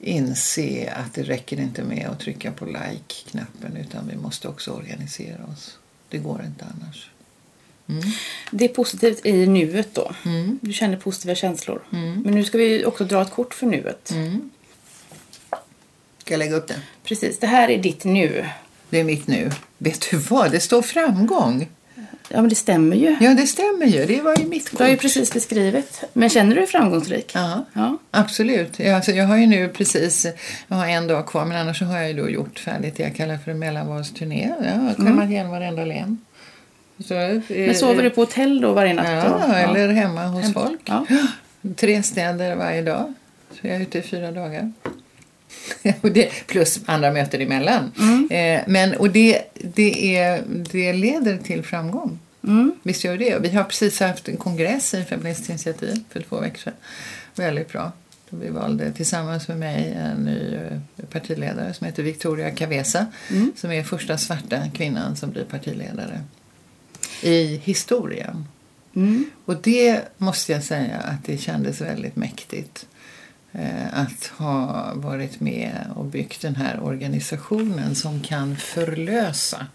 inse 0.00 0.92
att 0.96 1.14
det 1.14 1.22
räcker 1.22 1.60
inte 1.60 1.82
med 1.82 2.08
att 2.08 2.20
trycka 2.20 2.52
på 2.52 2.64
like-knappen 2.64 3.76
utan 3.76 4.08
vi 4.08 4.16
måste 4.16 4.48
också 4.48 4.70
organisera 4.70 5.44
oss. 5.52 5.78
Det 6.08 6.18
går 6.18 6.42
inte 6.46 6.64
annars. 6.64 7.10
Det 8.50 8.64
är 8.64 8.68
positivt 8.68 9.26
i 9.26 9.46
nuet 9.46 9.94
då. 9.94 10.12
Du 10.60 10.72
känner 10.72 10.96
positiva 10.96 11.34
känslor. 11.34 11.82
Men 11.90 12.34
nu 12.34 12.44
ska 12.44 12.58
vi 12.58 12.84
också 12.84 13.04
dra 13.04 13.22
ett 13.22 13.30
kort 13.30 13.54
för 13.54 13.66
nuet. 13.66 14.12
Ska 16.18 16.34
jag 16.34 16.38
lägga 16.38 16.56
upp 16.56 16.68
den? 16.68 16.80
Precis, 17.04 17.38
det 17.38 17.46
här 17.46 17.68
är 17.68 17.78
ditt 17.78 18.04
nu. 18.04 18.46
Det 18.90 19.00
är 19.00 19.04
mitt 19.04 19.26
nu. 19.26 19.50
Vet 19.78 20.10
du 20.10 20.16
vad? 20.16 20.50
Det 20.50 20.60
står 20.60 20.82
framgång. 20.82 21.68
Ja, 22.32 22.40
men 22.40 22.48
det 22.48 22.54
stämmer 22.54 22.96
ju. 22.96 23.16
Ja, 23.20 23.34
det 23.34 23.46
stämmer 23.46 23.86
ju. 23.86 24.06
Det 24.06 24.20
var 24.22 24.36
ju 24.36 24.46
mitt 24.46 24.70
Du 24.76 24.82
har 24.84 24.90
ju 24.90 24.96
kort. 24.96 25.02
precis 25.02 25.32
beskrivit. 25.32 26.04
Men 26.12 26.28
känner 26.30 26.54
du 26.54 26.60
dig 26.60 26.66
framgångsrik? 26.70 27.32
Ja. 27.34 27.64
ja. 27.72 27.98
Absolut. 28.10 28.80
Alltså, 28.80 29.10
jag 29.12 29.24
har 29.26 29.36
ju 29.36 29.46
nu 29.46 29.68
precis, 29.68 30.26
jag 30.68 30.76
har 30.76 30.86
en 30.86 31.06
dag 31.06 31.26
kvar 31.26 31.44
men 31.44 31.56
annars 31.56 31.78
så 31.78 31.84
har 31.84 31.98
jag 31.98 32.08
ju 32.08 32.14
då 32.22 32.30
gjort 32.30 32.58
färdigt 32.58 32.96
det 32.96 33.02
jag 33.02 33.14
kallar 33.16 33.38
för 33.38 33.50
en 33.50 33.58
mellanvalsturné. 33.58 34.52
Jag 34.64 34.72
har 34.72 34.94
kammat 34.94 35.30
igenom 35.30 35.52
varenda 35.52 35.84
län. 35.84 36.18
Så, 37.08 37.14
Mm. 37.14 37.42
Men 37.48 37.74
sover 37.74 38.02
du 38.02 38.10
på 38.10 38.20
hotell 38.20 38.60
då 38.60 38.72
varje 38.72 38.94
natt? 38.94 39.06
Ja, 39.08 39.44
då? 39.48 39.54
eller 39.54 39.88
hemma 39.88 40.24
hos 40.26 40.42
Hem- 40.42 40.52
folk. 40.54 40.80
Ja. 40.84 41.06
Tre 41.76 42.02
städer 42.02 42.56
varje 42.56 42.82
dag. 42.82 43.14
Så 43.60 43.66
jag 43.66 43.76
är 43.76 43.80
ute 43.80 43.98
i 43.98 44.02
fyra 44.02 44.32
dagar. 44.32 44.72
plus 46.46 46.80
andra 46.86 47.12
möten 47.12 47.40
emellan. 47.40 47.92
Eh, 48.30 48.62
men, 48.66 48.94
och 48.94 49.10
det, 49.10 49.42
det, 49.54 50.16
är, 50.16 50.42
det 50.48 50.92
leder 50.92 51.38
till 51.38 51.62
framgång. 51.62 52.18
Visst 52.82 53.04
gör 53.04 53.18
det. 53.18 53.38
Vi 53.42 53.48
har 53.48 53.64
precis 53.64 54.00
haft 54.00 54.28
en 54.28 54.36
kongress 54.36 54.94
i 54.94 55.04
Feministiskt 55.04 55.50
initiativ 55.50 56.04
för 56.10 56.20
två 56.20 56.40
veckor 56.40 56.58
sedan. 56.58 56.74
Väldigt 57.34 57.72
bra. 57.72 57.92
Då 58.30 58.36
vi 58.36 58.48
valde 58.48 58.92
tillsammans 58.92 59.48
med 59.48 59.58
mig 59.58 59.92
en 59.96 60.24
ny 60.24 60.54
eh, 60.54 61.04
partiledare 61.10 61.74
som 61.74 61.86
heter 61.86 62.02
Victoria 62.02 62.50
Cavesa 62.50 63.06
som 63.56 63.72
är 63.72 63.82
första 63.82 64.18
svarta 64.18 64.62
kvinnan 64.74 65.16
som 65.16 65.30
blir 65.30 65.44
partiledare 65.44 66.20
i 67.22 67.60
historien. 67.64 68.44
Och 69.44 69.56
det 69.62 70.00
måste 70.16 70.52
jag 70.52 70.64
säga 70.64 70.96
att 70.96 71.24
det 71.24 71.38
kändes 71.38 71.80
väldigt 71.80 72.16
mäktigt. 72.16 72.86
Eh, 73.52 74.00
att 74.00 74.26
ha 74.38 74.92
varit 74.94 75.40
med 75.40 75.72
och 75.96 76.04
byggt 76.04 76.42
den 76.42 76.56
här 76.56 76.80
organisationen 76.84 77.94
som 77.94 78.20
kan 78.20 78.56
förlösa 78.56 79.66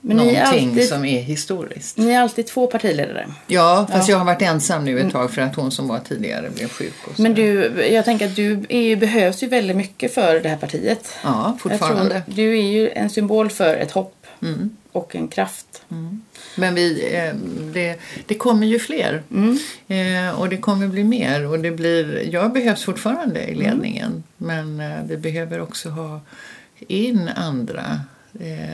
Men 0.00 0.16
någonting 0.16 0.68
alltid, 0.68 0.88
som 0.88 1.04
är 1.04 1.22
historiskt. 1.22 1.98
ni 1.98 2.10
är 2.10 2.20
alltid 2.20 2.46
två 2.46 2.66
partiledare. 2.66 3.26
Ja, 3.46 3.86
fast 3.92 4.08
jag 4.08 4.18
har 4.18 4.24
varit 4.24 4.42
ensam 4.42 4.84
nu 4.84 5.00
ett 5.00 5.12
tag 5.12 5.30
för 5.30 5.42
att 5.42 5.56
hon 5.56 5.70
som 5.70 5.88
var 5.88 5.98
tidigare 5.98 6.50
blev 6.50 6.68
sjuk. 6.68 6.94
Men 7.16 7.34
du, 7.34 7.72
jag 7.92 8.04
tänker 8.04 8.26
att 8.26 8.36
du 8.36 8.64
ju, 8.68 8.96
behövs 8.96 9.42
ju 9.42 9.48
väldigt 9.48 9.76
mycket 9.76 10.14
för 10.14 10.40
det 10.40 10.48
här 10.48 10.56
partiet. 10.56 11.08
Ja, 11.24 11.56
fortfarande. 11.60 12.20
Tror, 12.20 12.34
du 12.34 12.58
är 12.58 12.72
ju 12.72 12.90
en 12.90 13.10
symbol 13.10 13.50
för 13.50 13.76
ett 13.76 13.90
hopp 13.90 14.14
Mm. 14.42 14.76
Och 14.92 15.16
en 15.16 15.28
kraft. 15.28 15.82
Men 16.56 16.74
vi, 16.74 17.14
eh, 17.16 17.34
det, 17.74 17.98
det 18.26 18.34
kommer 18.34 18.66
ju 18.66 18.78
fler. 18.78 19.22
Eh, 19.88 20.40
och 20.40 20.48
det 20.48 20.56
kommer 20.56 20.88
bli 20.88 21.04
mer. 21.04 21.46
Och 21.46 21.58
det 21.58 21.70
blir, 21.70 22.34
jag 22.34 22.52
behövs 22.52 22.84
fortfarande 22.84 23.44
i 23.44 23.54
ledningen. 23.54 24.22
Men 24.36 24.80
eh, 24.80 25.02
vi 25.04 25.16
behöver 25.16 25.60
också 25.60 25.88
ha 25.88 26.20
in 26.78 27.28
andra 27.28 28.00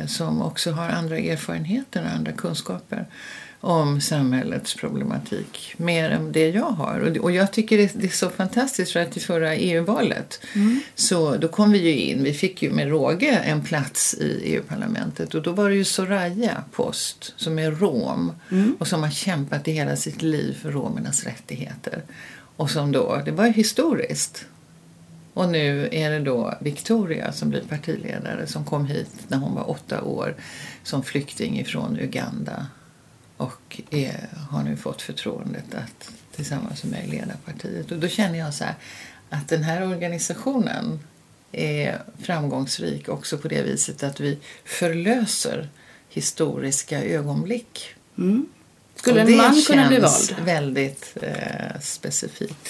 som 0.06 0.42
också 0.42 0.72
har 0.72 0.88
andra 0.88 1.18
erfarenheter 1.18 2.02
och 2.02 2.10
andra 2.10 2.32
kunskaper 2.32 3.06
om 3.60 4.00
samhällets 4.00 4.74
problematik. 4.74 5.74
Mer 5.76 6.10
än 6.10 6.32
det 6.32 6.48
jag 6.48 6.70
har. 6.70 7.18
Och, 7.20 7.32
jag 7.32 7.52
tycker 7.52 7.78
det, 7.78 8.04
är 8.04 8.08
så 8.08 8.30
fantastiskt 8.30 8.92
för 8.92 9.00
att 9.00 9.16
i 9.16 9.20
förra 9.20 9.54
EU-valet 9.54 10.40
så 10.94 11.36
då 11.36 11.48
kom 11.48 11.72
vi 11.72 11.78
ju 11.78 12.00
in, 12.00 12.24
vi 12.24 12.32
fick 12.32 12.62
ju 12.62 12.70
med 12.70 12.88
råge 12.88 13.30
en 13.30 13.64
plats 13.64 14.14
i 14.14 14.42
EU-parlamentet 14.44 15.34
och 15.34 15.42
då 15.42 15.52
var 15.52 15.70
det 15.70 15.76
ju 15.76 15.84
Soraya 15.84 16.62
Post 16.72 17.34
som 17.36 17.58
är 17.58 17.70
rom 17.70 18.32
och 18.78 18.88
som 18.88 19.02
har 19.02 19.10
kämpat 19.10 19.68
i 19.68 19.72
hela 19.72 19.96
sitt 19.96 20.22
liv 20.22 20.58
för 20.62 20.70
romernas 20.70 21.24
rättigheter. 21.24 22.02
Och 22.56 22.70
som 22.70 22.92
då, 22.92 23.22
det 23.24 23.30
var 23.30 23.46
historiskt. 23.46 24.46
Och 25.34 25.48
nu 25.48 25.88
är 25.92 26.10
det 26.10 26.20
då 26.20 26.54
Victoria 26.60 27.32
som 27.32 27.50
blir 27.50 27.60
partiledare 27.60 28.46
som 28.46 28.64
kom 28.64 28.86
hit 28.86 29.10
när 29.28 29.38
hon 29.38 29.54
var 29.54 29.70
åtta 29.70 30.02
år 30.02 30.34
som 30.82 31.02
flykting 31.02 31.60
ifrån 31.60 31.98
Uganda 32.00 32.66
och 33.38 33.80
är, 33.90 34.28
har 34.50 34.62
nu 34.62 34.76
fått 34.76 35.02
förtroendet 35.02 35.74
att 35.74 36.12
tillsammans 36.36 36.84
med 36.84 36.92
mig 36.92 37.06
leda 37.06 37.32
partiet. 37.44 37.92
Och 37.92 37.98
då 37.98 38.08
känner 38.08 38.38
jag 38.38 38.54
så 38.54 38.64
här 38.64 38.74
att 39.30 39.48
den 39.48 39.62
här 39.62 39.88
organisationen 39.88 41.00
är 41.52 42.02
framgångsrik 42.22 43.08
också 43.08 43.38
på 43.38 43.48
det 43.48 43.62
viset 43.62 44.02
att 44.02 44.20
vi 44.20 44.38
förlöser 44.64 45.68
historiska 46.08 47.04
ögonblick. 47.04 47.94
Skulle 48.94 49.14
Och 49.14 49.20
en 49.20 49.26
det 49.26 49.36
man 49.36 49.62
kunna 49.66 49.88
bli 49.88 49.96
känns 49.96 50.30
vald? 50.30 50.44
väldigt 50.44 51.16
eh, 51.22 51.80
specifikt. 51.80 52.68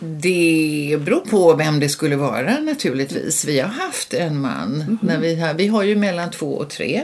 Det 0.00 0.98
beror 1.00 1.20
på 1.20 1.54
vem 1.54 1.80
det 1.80 1.88
skulle 1.88 2.16
vara 2.16 2.60
naturligtvis. 2.60 3.44
Vi 3.44 3.60
har 3.60 3.68
haft 3.68 4.14
en 4.14 4.40
man. 4.40 4.76
Mhm. 4.78 4.98
När 5.02 5.18
vi, 5.18 5.40
har, 5.40 5.54
vi 5.54 5.66
har 5.66 5.82
ju 5.82 5.96
mellan 5.96 6.30
två 6.30 6.54
och 6.54 6.70
tre. 6.70 7.02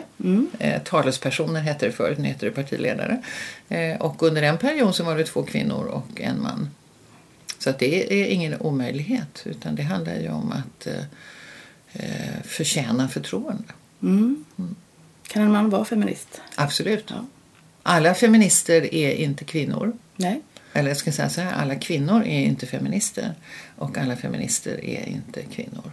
Eh, 0.58 0.82
talespersoner 0.82 1.60
hette 1.60 1.86
det 1.86 1.92
förut, 1.92 2.18
nu 2.18 2.28
heter 2.28 2.46
det 2.46 2.52
partiledare. 2.52 3.22
Eh, 3.68 4.00
och 4.00 4.22
under 4.22 4.42
en 4.42 4.58
period 4.58 4.94
så 4.94 5.04
var 5.04 5.16
det 5.16 5.24
två 5.24 5.42
kvinnor 5.42 5.84
och 5.84 6.20
en 6.20 6.42
man. 6.42 6.70
Så 7.58 7.70
att 7.70 7.78
det 7.78 8.22
är 8.22 8.26
ingen 8.26 8.60
omöjlighet 8.60 9.42
utan 9.44 9.74
det 9.74 9.82
handlar 9.82 10.14
ju 10.14 10.28
om 10.28 10.52
att 10.52 10.86
eh, 10.86 10.94
eh, 11.92 12.42
förtjäna 12.44 13.08
förtroende. 13.08 13.72
Kan 15.28 15.42
en 15.42 15.52
man 15.52 15.70
vara 15.70 15.84
feminist? 15.84 16.40
Absolut. 16.54 17.12
Alla 17.82 18.14
feminister 18.14 18.94
är 18.94 19.12
inte 19.12 19.44
kvinnor. 19.44 19.92
Nej. 20.16 20.42
Eller 20.72 20.88
jag 20.88 20.96
ska 20.96 21.12
säga 21.12 21.28
så 21.28 21.40
här, 21.40 21.52
alla 21.52 21.74
kvinnor 21.74 22.22
är 22.22 22.40
inte 22.40 22.66
feminister 22.66 23.34
och 23.76 23.98
alla 23.98 24.16
feminister 24.16 24.84
är 24.84 25.08
inte 25.08 25.42
kvinnor. 25.42 25.92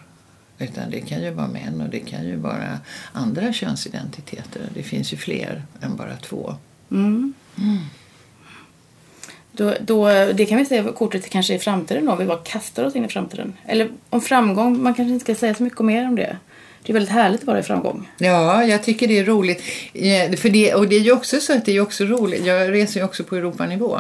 Utan 0.60 0.90
det 0.90 1.02
kan 1.02 1.22
ju 1.22 1.32
vara 1.32 1.48
män 1.48 1.82
och 1.82 1.90
det 1.90 2.00
kan 2.00 2.26
ju 2.26 2.36
vara 2.36 2.80
andra 3.12 3.54
könsidentiteter. 3.54 4.62
Det 4.74 4.84
finns 4.84 5.14
ju 5.14 5.18
fler 5.18 5.64
än 5.82 5.96
bara 5.96 6.16
två. 6.16 6.56
Då, 9.52 9.74
då, 9.82 10.08
det 10.34 10.46
kan 10.46 10.58
vi 10.58 10.66
säga 10.66 10.92
kortet 10.92 11.30
kanske 11.30 11.56
i 11.56 11.60
framtiden 11.60 12.06
då. 12.06 12.16
Vi 12.16 12.26
bara 12.26 12.38
kastar 12.38 12.84
oss 12.84 12.96
in 12.96 13.06
i 13.06 13.08
framtiden. 13.08 13.54
Eller 13.66 13.92
om 14.10 14.22
framgång, 14.22 14.84
man 14.84 14.94
kanske 14.94 15.14
inte 15.14 15.24
ska 15.24 15.36
säga 15.36 15.56
så 15.56 15.64
mycket 15.64 15.80
mer 15.80 16.08
om 16.08 16.16
det. 16.16 16.38
Det 16.84 16.92
är 16.92 16.94
väldigt 16.94 17.12
härligt 17.14 17.42
att 17.42 17.48
vara 17.48 17.60
i 17.60 17.64
framgång. 17.64 18.10
Ja, 18.18 18.64
jag 18.64 18.84
tycker 18.84 19.08
det 19.08 19.20
är 19.20 19.26
roligt. 19.26 19.64
Eh, 19.94 20.32
För 20.38 20.50
det, 20.50 20.74
och 20.74 20.88
det 20.88 20.96
är 20.96 21.00
ju 21.00 21.12
också 21.12 21.40
så 21.40 21.54
att 21.54 21.66
det 21.66 21.76
är 21.76 21.82
också 21.82 22.06
roligt. 22.06 22.46
Jag 22.46 22.74
reser 22.74 23.00
ju 23.00 23.06
också 23.06 23.24
på 23.24 23.36
Europanivå 23.36 24.00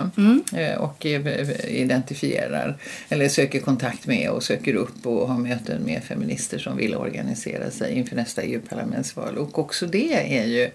eh, 0.55 0.81
och 0.81 1.05
eh, 1.05 1.50
identifierar 1.81 2.77
eller 3.09 3.29
söker 3.29 3.59
kontakt 3.59 4.07
med 4.07 4.29
och 4.29 4.43
söker 4.43 4.74
upp 4.74 5.05
och 5.05 5.27
har 5.27 5.38
möten 5.38 5.81
med 5.83 6.03
feminister 6.03 6.57
som 6.57 6.77
vill 6.77 6.95
organisera 6.95 7.71
sig 7.71 7.93
inför 7.93 8.15
nästa 8.15 8.41
EU-parlamentsval. 8.41 9.38
Och 9.38 9.59
också 9.59 9.86
det 9.86 10.38
är 10.38 10.45
ju 10.45 10.69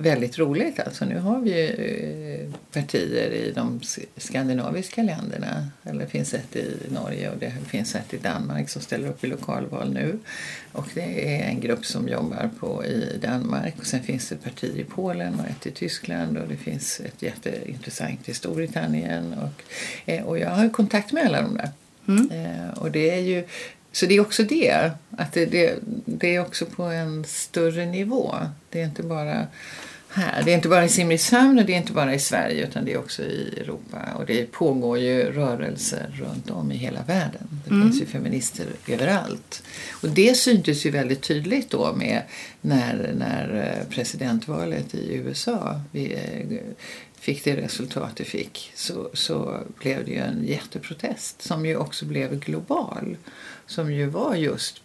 väldigt 0.00 0.38
roligt. 0.38 0.80
Alltså, 0.80 1.04
nu 1.04 1.18
har 1.18 1.40
vi 1.40 1.50
ju 1.50 1.66
eh, 1.66 2.54
partier 2.72 3.30
i 3.30 3.52
de 3.52 3.80
skandinaviska 4.16 5.02
länderna. 5.02 5.68
Eller 5.84 6.00
det 6.00 6.10
finns 6.10 6.34
ett 6.34 6.56
i 6.56 6.76
Norge 6.88 7.30
och 7.30 7.38
det 7.38 7.52
finns 7.68 7.94
ett 7.94 8.14
i 8.14 8.16
Danmark 8.16 8.70
som 8.70 8.82
ställer 8.82 9.08
upp 9.08 9.24
i 9.24 9.26
lokalval 9.26 9.92
nu. 9.92 10.18
Och 10.72 10.86
det 10.94 11.36
är 11.36 11.48
en 11.48 11.60
grupp 11.60 11.86
som 11.86 12.08
jobbar 12.08 12.50
på 12.60 12.84
i 12.84 13.18
Danmark. 13.22 13.74
Och 13.78 13.86
sen 13.86 14.02
finns 14.02 14.28
det 14.28 14.34
ett 14.34 14.44
parti 14.44 14.76
i 14.76 14.84
Polen 14.84 15.40
och 15.40 15.46
ett 15.46 15.66
i 15.66 15.70
Tyskland 15.70 16.38
och 16.38 16.48
det 16.48 16.56
finns 16.56 17.00
ett 17.00 17.22
jätteintressant 17.22 18.28
i 18.28 18.34
Storbritannien. 18.34 19.34
Och, 19.34 19.62
eh, 20.06 20.24
och 20.24 20.38
jag 20.38 20.50
har 20.50 20.68
kontakt 20.68 21.12
med 21.12 21.26
alla 21.26 21.42
de 21.42 21.56
där. 21.56 21.70
Eh, 22.30 22.78
och 22.78 22.90
det 22.90 23.10
är 23.10 23.20
ju 23.20 23.44
så 23.92 24.06
det 24.06 24.14
är 24.14 24.20
också 24.20 24.42
det, 24.42 24.90
att 25.10 25.32
det, 25.32 25.46
det, 25.46 25.78
det 26.04 26.34
är 26.34 26.40
också 26.40 26.66
på 26.66 26.82
en 26.82 27.24
större 27.24 27.86
nivå. 27.86 28.34
Det 28.70 28.80
är 28.80 28.84
inte 28.84 29.02
bara 29.02 29.46
här. 30.10 30.42
Det 30.44 30.50
är 30.50 30.54
inte 30.54 30.68
bara 30.68 30.84
i 30.84 30.88
Simrishamn 30.88 31.58
och 31.58 31.64
det 31.64 31.72
är 31.72 31.76
inte 31.76 31.92
bara 31.92 32.14
i 32.14 32.18
Sverige 32.18 32.66
utan 32.66 32.84
det 32.84 32.92
är 32.92 32.98
också 32.98 33.22
i 33.22 33.54
Europa. 33.60 33.98
Och 34.16 34.26
det 34.26 34.52
pågår 34.52 34.98
ju 34.98 35.32
rörelser 35.32 36.10
runt 36.14 36.50
om 36.50 36.72
i 36.72 36.76
hela 36.76 37.02
världen. 37.02 37.48
Det 37.64 37.70
finns 37.70 38.00
ju 38.00 38.06
feminister 38.06 38.66
överallt. 38.88 39.62
Och 39.90 40.08
det 40.08 40.36
syntes 40.36 40.86
ju 40.86 40.90
väldigt 40.90 41.22
tydligt 41.22 41.70
då 41.70 41.92
med 41.92 42.22
när, 42.60 43.12
när 43.18 43.76
eh, 43.78 43.94
presidentvalet 43.94 44.94
i 44.94 45.14
USA 45.14 45.80
vi, 45.90 46.12
eh, 46.12 46.58
fick 47.20 47.44
det 47.44 47.56
resultat 47.56 48.10
det 48.16 48.24
fick 48.24 48.72
så, 48.74 49.10
så 49.12 49.60
blev 49.80 50.04
det 50.04 50.10
ju 50.10 50.18
en 50.18 50.44
jätteprotest 50.44 51.42
som 51.42 51.66
ju 51.66 51.76
också 51.76 52.04
blev 52.04 52.38
global. 52.38 53.16
Som 53.66 53.92
ju 53.92 54.06
var 54.06 54.34
just 54.34 54.82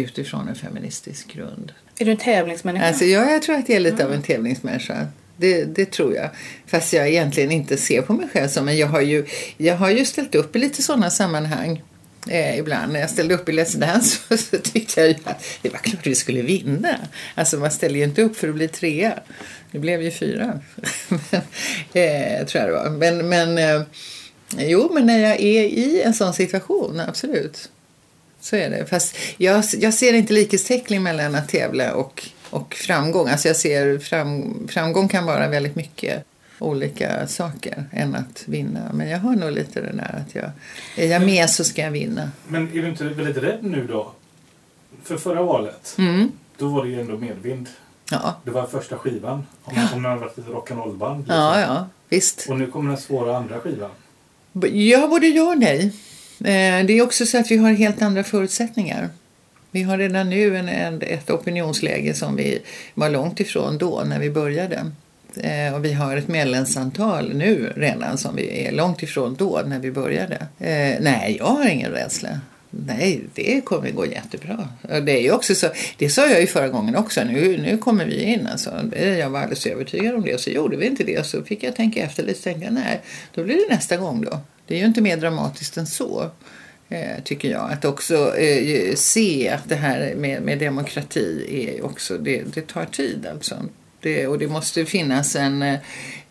utifrån 0.00 0.48
en 0.48 0.54
feministisk 0.54 1.32
grund. 1.32 1.72
Är 1.98 2.04
du 2.04 2.10
en 2.10 2.16
tävlingsmänniska? 2.16 2.86
Alltså, 2.86 3.04
ja, 3.04 3.30
jag 3.30 3.42
tror 3.42 3.56
att 3.56 3.68
jag 3.68 3.76
är 3.76 3.80
lite 3.80 4.04
av 4.04 4.12
en 4.12 4.22
tävlingsmänniska. 4.22 5.06
Det, 5.36 5.64
det 5.64 5.90
tror 5.90 6.14
jag. 6.14 6.30
Fast 6.66 6.92
jag 6.92 7.08
egentligen 7.08 7.52
inte 7.52 7.76
ser 7.76 8.02
på 8.02 8.12
mig 8.12 8.28
själv 8.32 8.48
som. 8.48 8.64
Men 8.64 8.76
jag 8.76 8.86
har 8.86 9.00
ju, 9.00 9.26
jag 9.56 9.76
har 9.76 9.90
ju 9.90 10.04
ställt 10.04 10.34
upp 10.34 10.56
i 10.56 10.58
lite 10.58 10.82
sådana 10.82 11.10
sammanhang. 11.10 11.82
Eh, 12.30 12.58
ibland 12.58 12.92
när 12.92 13.00
jag 13.00 13.10
ställde 13.10 13.34
upp 13.34 13.48
i 13.48 13.52
Let's 13.52 13.76
Dance 13.76 14.18
så, 14.28 14.36
så 14.56 14.58
tyckte 14.58 15.00
jag 15.00 15.08
ju 15.08 15.14
att 15.24 15.44
det 15.62 15.68
var 15.68 15.78
klart 15.78 16.06
vi 16.06 16.14
skulle 16.14 16.42
vinna. 16.42 16.96
Alltså 17.34 17.56
man 17.56 17.70
ställer 17.70 17.96
ju 17.96 18.04
inte 18.04 18.22
upp 18.22 18.36
för 18.36 18.48
att 18.48 18.54
bli 18.54 18.68
trea. 18.68 19.20
Det 19.70 19.78
blev 19.78 20.02
ju 20.02 20.10
fyra. 20.10 20.60
men, 21.08 21.40
eh, 21.92 22.46
tror 22.46 22.64
jag 22.64 22.68
det 22.68 22.72
var. 22.72 22.90
Men, 22.90 23.28
men 23.28 23.58
eh, 23.58 23.82
jo, 24.56 24.90
men 24.94 25.06
när 25.06 25.18
jag 25.18 25.40
är 25.40 25.64
i 25.64 26.02
en 26.02 26.14
sån 26.14 26.34
situation, 26.34 27.00
absolut. 27.00 27.70
Så 28.40 28.56
är 28.56 28.70
det. 28.70 28.86
Fast 28.86 29.16
jag, 29.36 29.64
jag 29.78 29.94
ser 29.94 30.12
inte 30.12 30.32
likhetsteckning 30.32 31.02
mellan 31.02 31.34
att 31.34 31.48
tävla 31.48 31.94
och, 31.94 32.28
och 32.50 32.74
framgång. 32.74 33.28
Alltså 33.28 33.48
jag 33.48 33.56
ser 33.56 33.98
fram, 33.98 34.54
framgång 34.68 35.08
kan 35.08 35.26
vara 35.26 35.48
väldigt 35.48 35.76
mycket 35.76 36.24
olika 36.58 37.26
saker 37.26 37.84
än 37.92 38.14
att 38.14 38.42
vinna. 38.46 38.80
Men 38.94 39.08
jag 39.08 39.18
har 39.18 39.36
nog 39.36 39.52
lite 39.52 39.80
det 39.80 39.92
där 39.92 40.24
att 40.28 40.34
jag, 40.34 40.50
är 40.96 41.06
jag 41.12 41.22
med 41.22 41.50
så 41.50 41.64
ska 41.64 41.82
jag 41.82 41.90
vinna. 41.90 42.30
Men 42.48 42.68
är 42.78 42.82
du 42.82 42.88
inte 42.88 43.04
väldigt 43.04 43.36
rädd 43.42 43.58
nu 43.62 43.86
då? 43.86 44.12
För 45.04 45.16
förra 45.16 45.42
valet, 45.42 45.94
Mm. 45.98 46.32
då 46.58 46.68
var 46.68 46.84
det 46.84 46.90
ju 46.90 47.00
ändå 47.00 47.16
medvind. 47.18 47.68
Ja. 48.10 48.40
Det 48.44 48.50
var 48.50 48.66
första 48.66 48.98
skivan. 48.98 49.46
Om, 49.64 49.88
om 49.94 50.02
det 50.02 50.08
hade 50.08 50.20
varit 50.20 50.38
ett 50.38 50.46
rock'n'roll-band. 50.46 51.18
liksom. 51.18 51.36
ja, 51.36 51.60
ja, 51.60 51.88
visst. 52.08 52.46
Och 52.48 52.58
nu 52.58 52.66
kommer 52.70 52.90
den 52.90 53.00
svåra 53.00 53.36
andra 53.36 53.60
skivan. 53.60 53.90
Ja, 54.72 55.08
både 55.08 55.26
ja 55.26 55.42
och 55.50 55.58
nej. 55.58 55.92
Eh, 56.40 56.86
det 56.86 56.92
är 56.92 57.02
också 57.02 57.26
så 57.26 57.38
att 57.38 57.50
vi 57.50 57.56
har 57.56 57.72
helt 57.72 58.02
andra 58.02 58.24
förutsättningar. 58.24 59.08
Vi 59.70 59.82
har 59.82 59.98
redan 59.98 60.30
nu 60.30 60.56
en, 60.56 60.68
en, 60.68 61.02
ett 61.02 61.30
opinionsläge 61.30 62.14
som 62.14 62.36
vi 62.36 62.58
var 62.94 63.10
långt 63.10 63.40
ifrån 63.40 63.78
då 63.78 64.02
när 64.06 64.18
vi 64.18 64.30
började. 64.30 64.90
Eh, 65.36 65.74
Och 65.74 65.84
vi 65.84 65.92
har 65.92 66.16
ett 66.16 66.28
medlemsantal 66.28 67.34
nu 67.34 67.72
redan 67.76 68.18
som 68.18 68.36
vi 68.36 68.66
är 68.66 68.72
långt 68.72 69.02
ifrån 69.02 69.34
då 69.34 69.62
när 69.66 69.78
vi 69.78 69.90
började. 69.90 70.36
Eh, 70.58 70.96
nej, 71.00 71.36
jag 71.38 71.46
har 71.46 71.68
ingen 71.68 71.90
rädsla. 71.90 72.40
Nej, 72.70 73.20
det 73.34 73.60
kommer 73.64 73.90
gå 73.90 74.06
jättebra. 74.06 74.68
Och 74.82 75.02
det 75.02 75.12
är 75.12 75.22
ju 75.22 75.32
också 75.32 75.54
så, 75.54 75.68
det 75.96 76.08
sa 76.10 76.26
jag 76.26 76.40
ju 76.40 76.46
förra 76.46 76.68
gången 76.68 76.96
också, 76.96 77.24
nu, 77.24 77.58
nu 77.58 77.78
kommer 77.78 78.04
vi 78.04 78.22
in 78.22 78.46
alltså. 78.46 78.70
Jag 79.18 79.30
var 79.30 79.40
alldeles 79.40 79.66
övertygad 79.66 80.14
om 80.14 80.22
det, 80.22 80.40
så 80.40 80.50
gjorde 80.50 80.76
vi 80.76 80.86
inte 80.86 81.04
det. 81.04 81.26
Så 81.26 81.42
fick 81.42 81.62
jag 81.62 81.76
tänka 81.76 82.00
efter 82.02 82.22
lite, 82.22 82.42
tänka 82.42 82.70
nej, 82.70 83.00
då 83.34 83.44
blir 83.44 83.56
det 83.56 83.74
nästa 83.74 83.96
gång 83.96 84.24
då. 84.24 84.40
Det 84.68 84.74
är 84.74 84.78
ju 84.78 84.84
inte 84.84 85.00
mer 85.00 85.16
dramatiskt 85.16 85.76
än 85.76 85.86
så. 85.86 86.30
Eh, 86.88 87.22
tycker 87.24 87.50
jag. 87.50 87.72
Att 87.72 87.84
också 87.84 88.36
eh, 88.36 88.94
se 88.94 89.48
att 89.48 89.68
det 89.68 89.74
här 89.74 90.14
med, 90.14 90.42
med 90.42 90.58
demokrati 90.58 91.46
är 91.50 91.84
också, 91.84 92.18
det, 92.18 92.42
det 92.54 92.66
tar 92.66 92.84
tid 92.84 93.26
alltså. 93.32 93.54
Det, 94.00 94.26
och 94.26 94.38
det 94.38 94.48
måste 94.48 94.84
finnas 94.84 95.36
en, 95.36 95.62
eh, 95.62 95.78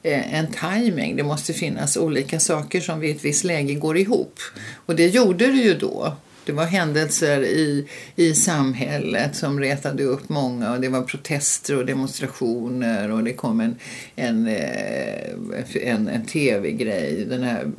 en 0.03 0.47
timing. 0.47 1.15
Det 1.15 1.23
måste 1.23 1.53
finnas 1.53 1.97
olika 1.97 2.39
saker 2.39 2.81
som 2.81 2.99
vid 2.99 3.15
ett 3.15 3.25
visst 3.25 3.43
läge 3.43 3.73
går 3.73 3.97
ihop. 3.97 4.39
Och 4.85 4.95
det 4.95 5.07
gjorde 5.07 5.47
det 5.47 5.57
ju 5.57 5.73
då. 5.73 6.15
Det 6.47 6.53
var 6.53 6.65
händelser 6.65 7.41
i, 7.43 7.87
i 8.15 8.33
samhället 8.33 9.35
som 9.35 9.59
retade 9.59 10.03
upp 10.03 10.29
många 10.29 10.71
och 10.71 10.81
det 10.81 10.89
var 10.89 11.01
protester 11.01 11.77
och 11.77 11.85
demonstrationer 11.85 13.11
och 13.11 13.23
det 13.23 13.33
kom 13.33 13.59
en, 13.59 13.75
en, 14.15 14.47
eh, 14.47 15.29
en, 15.73 16.07
en 16.07 16.25
tv-grej, 16.25 17.25
den 17.29 17.43
här 17.43 17.71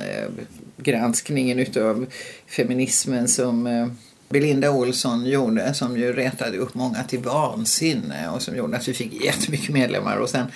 eh, 0.00 0.30
granskningen 0.76 1.58
utav 1.58 2.06
feminismen 2.46 3.28
som 3.28 3.66
eh, 3.66 3.86
Belinda 4.28 4.70
Olsson 4.70 5.26
gjorde 5.26 5.74
som 5.74 5.96
ju 5.96 6.12
retade 6.12 6.58
upp 6.58 6.74
många 6.74 7.02
till 7.02 7.18
vansinne 7.18 8.28
och 8.28 8.42
som 8.42 8.56
gjorde 8.56 8.76
att 8.76 8.88
vi 8.88 8.94
fick 8.94 9.24
jättemycket 9.24 9.68
medlemmar. 9.68 10.16
Och 10.16 10.28
sen 10.28 10.46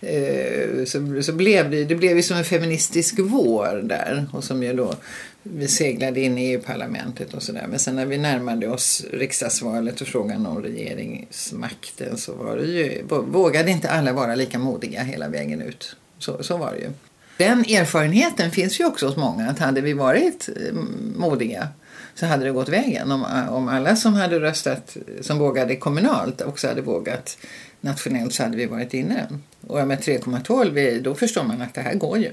eh, 0.00 0.84
så, 0.84 1.22
så 1.22 1.32
blev 1.32 1.70
det, 1.70 1.84
det 1.84 1.94
blev 1.94 2.16
ju 2.16 2.22
som 2.22 2.36
en 2.36 2.44
feministisk 2.44 3.18
vår 3.18 3.82
där 3.84 4.26
och 4.32 4.44
som 4.44 4.62
ju 4.62 4.72
då 4.72 4.94
vi 5.42 5.68
seglade 5.68 6.20
in 6.20 6.38
i 6.38 6.52
EU-parlamentet 6.52 7.34
och 7.34 7.42
sådär. 7.42 7.66
Men 7.68 7.78
sen 7.78 7.96
när 7.96 8.06
vi 8.06 8.18
närmade 8.18 8.68
oss 8.68 9.04
riksdagsvalet 9.12 10.00
och 10.00 10.06
frågan 10.06 10.46
om 10.46 10.62
regeringsmakten 10.62 12.18
så 12.18 12.34
var 12.34 12.56
det 12.56 12.66
ju, 12.66 13.02
vågade 13.08 13.70
inte 13.70 13.90
alla 13.90 14.12
vara 14.12 14.34
lika 14.34 14.58
modiga 14.58 15.02
hela 15.02 15.28
vägen 15.28 15.62
ut. 15.62 15.96
Så, 16.18 16.42
så 16.42 16.56
var 16.56 16.72
det 16.72 16.78
ju. 16.78 16.90
Den 17.36 17.60
erfarenheten 17.60 18.50
finns 18.50 18.80
ju 18.80 18.86
också 18.86 19.06
hos 19.06 19.16
många 19.16 19.48
att 19.50 19.58
hade 19.58 19.80
vi 19.80 19.92
varit 19.92 20.48
eh, 20.48 20.74
modiga 21.16 21.68
så 22.14 22.26
hade 22.26 22.44
det 22.44 22.50
gått 22.50 22.68
vägen. 22.68 23.12
Om, 23.12 23.22
eh, 23.22 23.54
om 23.54 23.68
alla 23.68 23.96
som 23.96 24.14
hade 24.14 24.40
röstat, 24.40 24.96
som 25.20 25.38
vågade 25.38 25.76
kommunalt 25.76 26.42
också 26.42 26.68
hade 26.68 26.82
vågat 26.82 27.38
nationellt 27.80 28.34
så 28.34 28.42
hade 28.42 28.56
vi 28.56 28.66
varit 28.66 28.94
inne. 28.94 29.26
Och 29.66 29.86
med 29.86 29.98
3,12 29.98 31.02
då 31.02 31.14
förstår 31.14 31.44
man 31.44 31.62
att 31.62 31.74
det 31.74 31.80
här 31.80 31.94
går 31.94 32.18
ju. 32.18 32.32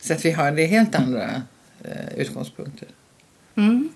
Så 0.00 0.12
att 0.12 0.24
vi 0.24 0.30
har 0.30 0.52
det 0.52 0.66
helt 0.66 0.94
andra 0.94 1.42
utgångspunkter. 2.16 2.88
Mm. 3.54 3.88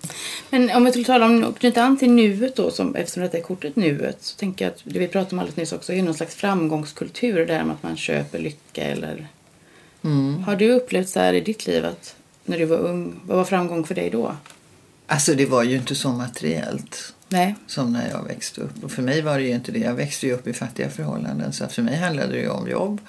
Men 0.49 0.69
om 0.69 0.85
vi 0.85 0.91
skulle 0.91 1.05
tala 1.05 1.25
om 1.25 1.43
och 1.43 1.57
knyta 1.57 1.83
an 1.83 1.97
till 1.97 2.11
nuet 2.11 2.55
då, 2.55 2.71
som, 2.71 2.95
eftersom 2.95 3.23
detta 3.23 3.37
är 3.37 3.41
kortet 3.41 3.75
nuet, 3.75 4.17
så 4.21 4.37
tänker 4.37 4.65
jag 4.65 4.71
att 4.71 4.81
det 4.83 4.99
vi 4.99 5.07
pratade 5.07 5.35
om 5.35 5.39
alldeles 5.39 5.57
nyss 5.57 5.73
också 5.73 5.93
är 5.93 6.03
någon 6.03 6.13
slags 6.13 6.35
framgångskultur 6.35 7.45
där 7.45 7.63
med 7.63 7.75
att 7.75 7.83
man 7.83 7.97
köper 7.97 8.39
lycka 8.39 8.83
eller... 8.83 9.27
Mm. 10.03 10.43
Har 10.43 10.55
du 10.55 10.71
upplevt 10.71 11.09
så 11.09 11.19
här 11.19 11.33
i 11.33 11.41
ditt 11.41 11.67
liv 11.67 11.85
att 11.85 12.15
när 12.45 12.57
du 12.57 12.65
var 12.65 12.77
ung, 12.77 13.19
vad 13.25 13.37
var 13.37 13.45
framgång 13.45 13.83
för 13.83 13.95
dig 13.95 14.09
då? 14.09 14.35
Alltså 15.07 15.33
det 15.33 15.45
var 15.45 15.63
ju 15.63 15.75
inte 15.75 15.95
så 15.95 16.09
materiellt 16.09 17.13
Nej. 17.29 17.55
som 17.67 17.93
när 17.93 18.09
jag 18.09 18.23
växte 18.23 18.61
upp. 18.61 18.83
Och 18.83 18.91
för 18.91 19.01
mig 19.01 19.21
var 19.21 19.37
det 19.37 19.43
ju 19.43 19.51
inte 19.51 19.71
det. 19.71 19.79
Jag 19.79 19.93
växte 19.93 20.27
ju 20.27 20.33
upp 20.33 20.47
i 20.47 20.53
fattiga 20.53 20.89
förhållanden. 20.89 21.53
Så 21.53 21.67
för 21.67 21.81
mig 21.81 21.95
handlade 21.95 22.31
det 22.31 22.39
ju 22.39 22.49
om 22.49 22.69
jobb, 22.69 23.01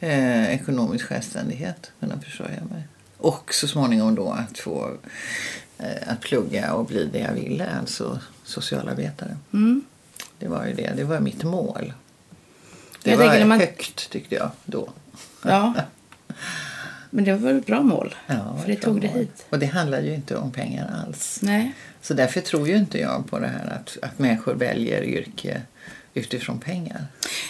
eh, 0.00 0.54
ekonomisk 0.54 1.04
självständighet, 1.04 1.92
kunna 2.00 2.20
försörja 2.20 2.64
mig. 2.70 2.82
Och 3.20 3.54
så 3.54 3.68
småningom 3.68 4.14
då 4.14 4.30
att 4.32 4.58
få 4.58 4.96
eh, 5.78 6.12
att 6.12 6.20
plugga 6.20 6.72
och 6.72 6.84
bli 6.84 7.08
det 7.12 7.18
jag 7.18 7.32
ville, 7.32 7.66
alltså 7.80 8.20
socialarbetare. 8.44 9.36
Mm. 9.52 9.82
Det 10.38 10.48
var 10.48 10.66
ju 10.66 10.74
det. 10.74 10.92
Det 10.96 11.04
var 11.04 11.20
mitt 11.20 11.44
mål. 11.44 11.92
Det 13.02 13.10
Jag 13.10 13.18
var 13.18 13.44
man- 13.44 13.60
högt 13.60 14.10
tyckte 14.10 14.34
jag 14.34 14.50
då. 14.64 14.88
Ja. 15.42 15.74
Men 17.10 17.24
det 17.24 17.34
var 17.34 17.50
ett 17.54 17.66
bra 17.66 17.82
mål? 17.82 18.14
Ja, 18.26 18.56
för 18.60 18.68
det 18.68 18.76
tog 18.76 19.00
det 19.00 19.08
hit. 19.08 19.46
Och 19.50 19.58
det 19.58 19.66
handlar 19.66 20.00
ju 20.00 20.14
inte 20.14 20.36
om 20.36 20.50
pengar 20.52 21.02
alls. 21.06 21.38
Nej. 21.42 21.72
Så 22.02 22.14
därför 22.14 22.40
tror 22.40 22.68
ju 22.68 22.76
inte 22.76 22.98
jag 22.98 23.26
på 23.30 23.38
det 23.38 23.46
här 23.48 23.78
att, 23.80 23.96
att 24.02 24.18
människor 24.18 24.54
väljer 24.54 25.02
yrke 25.02 25.62
utifrån 26.14 26.60
pengar. 26.60 27.04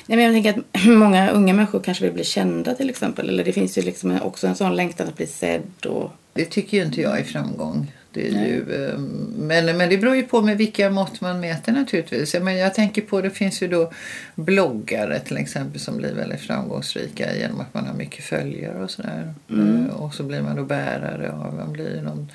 Nej, 0.07 0.17
men 0.17 0.25
jag 0.25 0.35
tänker 0.35 0.51
att 0.51 0.57
många 0.87 1.31
unga 1.31 1.55
människor 1.55 1.81
kanske 1.81 2.05
vill 2.05 2.13
bli 2.15 2.25
kända 2.25 2.75
till 2.75 2.91
exempel. 2.91 3.29
Eller 3.29 3.45
det 3.45 3.53
finns 3.53 3.79
ju 3.79 3.83
liksom 3.83 4.23
också 4.23 4.47
en 4.47 4.55
sån 4.55 4.77
längtan 4.77 5.09
att 5.09 5.17
bli 5.17 5.27
sedd 5.27 5.87
och... 5.87 6.11
Det 6.33 6.45
tycker 6.45 6.77
ju 6.77 6.83
inte 6.85 7.01
jag 7.01 7.19
är 7.21 7.25
framgång. 7.25 7.93
Det 8.13 8.29
är 8.29 8.47
ju, 8.47 8.85
eh, 8.85 8.99
men, 9.39 9.77
men 9.77 9.91
det 9.91 9.99
beror 9.99 10.17
ju 10.17 10.23
på 10.23 10.43
med 10.43 10.59
vilka 10.59 10.91
mått 10.91 11.21
man 11.21 11.41
mäter 11.41 11.73
naturligtvis. 11.73 12.35
Men 12.35 12.57
jag 12.57 12.75
tänker 12.75 13.03
på, 13.03 13.21
det 13.21 13.31
finns 13.31 13.63
ju 13.63 13.69
då 13.69 13.93
bloggare 14.35 15.21
till 15.21 15.37
exempel 15.37 15.81
som 15.81 15.97
blir 15.97 16.15
väldigt 16.15 16.41
framgångsrika 16.41 17.37
genom 17.37 17.61
att 17.61 17.75
man 17.75 17.87
har 17.87 17.95
mycket 17.95 18.25
följare 18.25 18.83
och 18.83 18.91
sådär. 18.91 19.35
Eh, 19.49 19.87
Och 19.95 20.15
så 20.15 20.23
blir 20.23 20.43
man 20.43 20.57
då 20.57 20.65
bärare 20.65 21.33
av, 21.33 21.55
man 21.55 21.73
blir 21.73 22.03
någon 22.03 22.33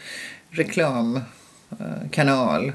reklamkanal 0.49 2.71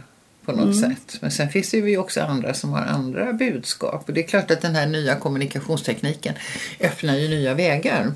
på 0.50 0.56
något 0.56 0.80
sätt. 0.80 1.18
Men 1.20 1.30
sen 1.30 1.48
finns 1.48 1.70
det 1.70 1.76
ju 1.76 1.98
också 1.98 2.20
andra 2.20 2.54
som 2.54 2.70
har 2.70 2.82
andra 2.82 3.32
budskap. 3.32 4.08
Och 4.08 4.14
det 4.14 4.24
är 4.24 4.28
klart 4.28 4.50
att 4.50 4.60
den 4.60 4.74
här 4.74 4.86
nya 4.86 5.14
kommunikationstekniken 5.14 6.34
öppnar 6.80 7.16
ju 7.16 7.28
nya 7.28 7.54
vägar. 7.54 8.12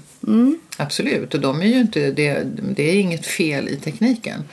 Absolut, 0.77 1.35
och 1.35 1.41
de 1.41 1.63
är 1.63 1.67
ju 1.67 1.81
inte, 1.81 2.11
det, 2.11 2.43
det 2.77 2.83
är 2.83 3.01
inget 3.01 3.27
fel 3.27 3.69
i 3.69 3.77
tekniken. 3.77 4.45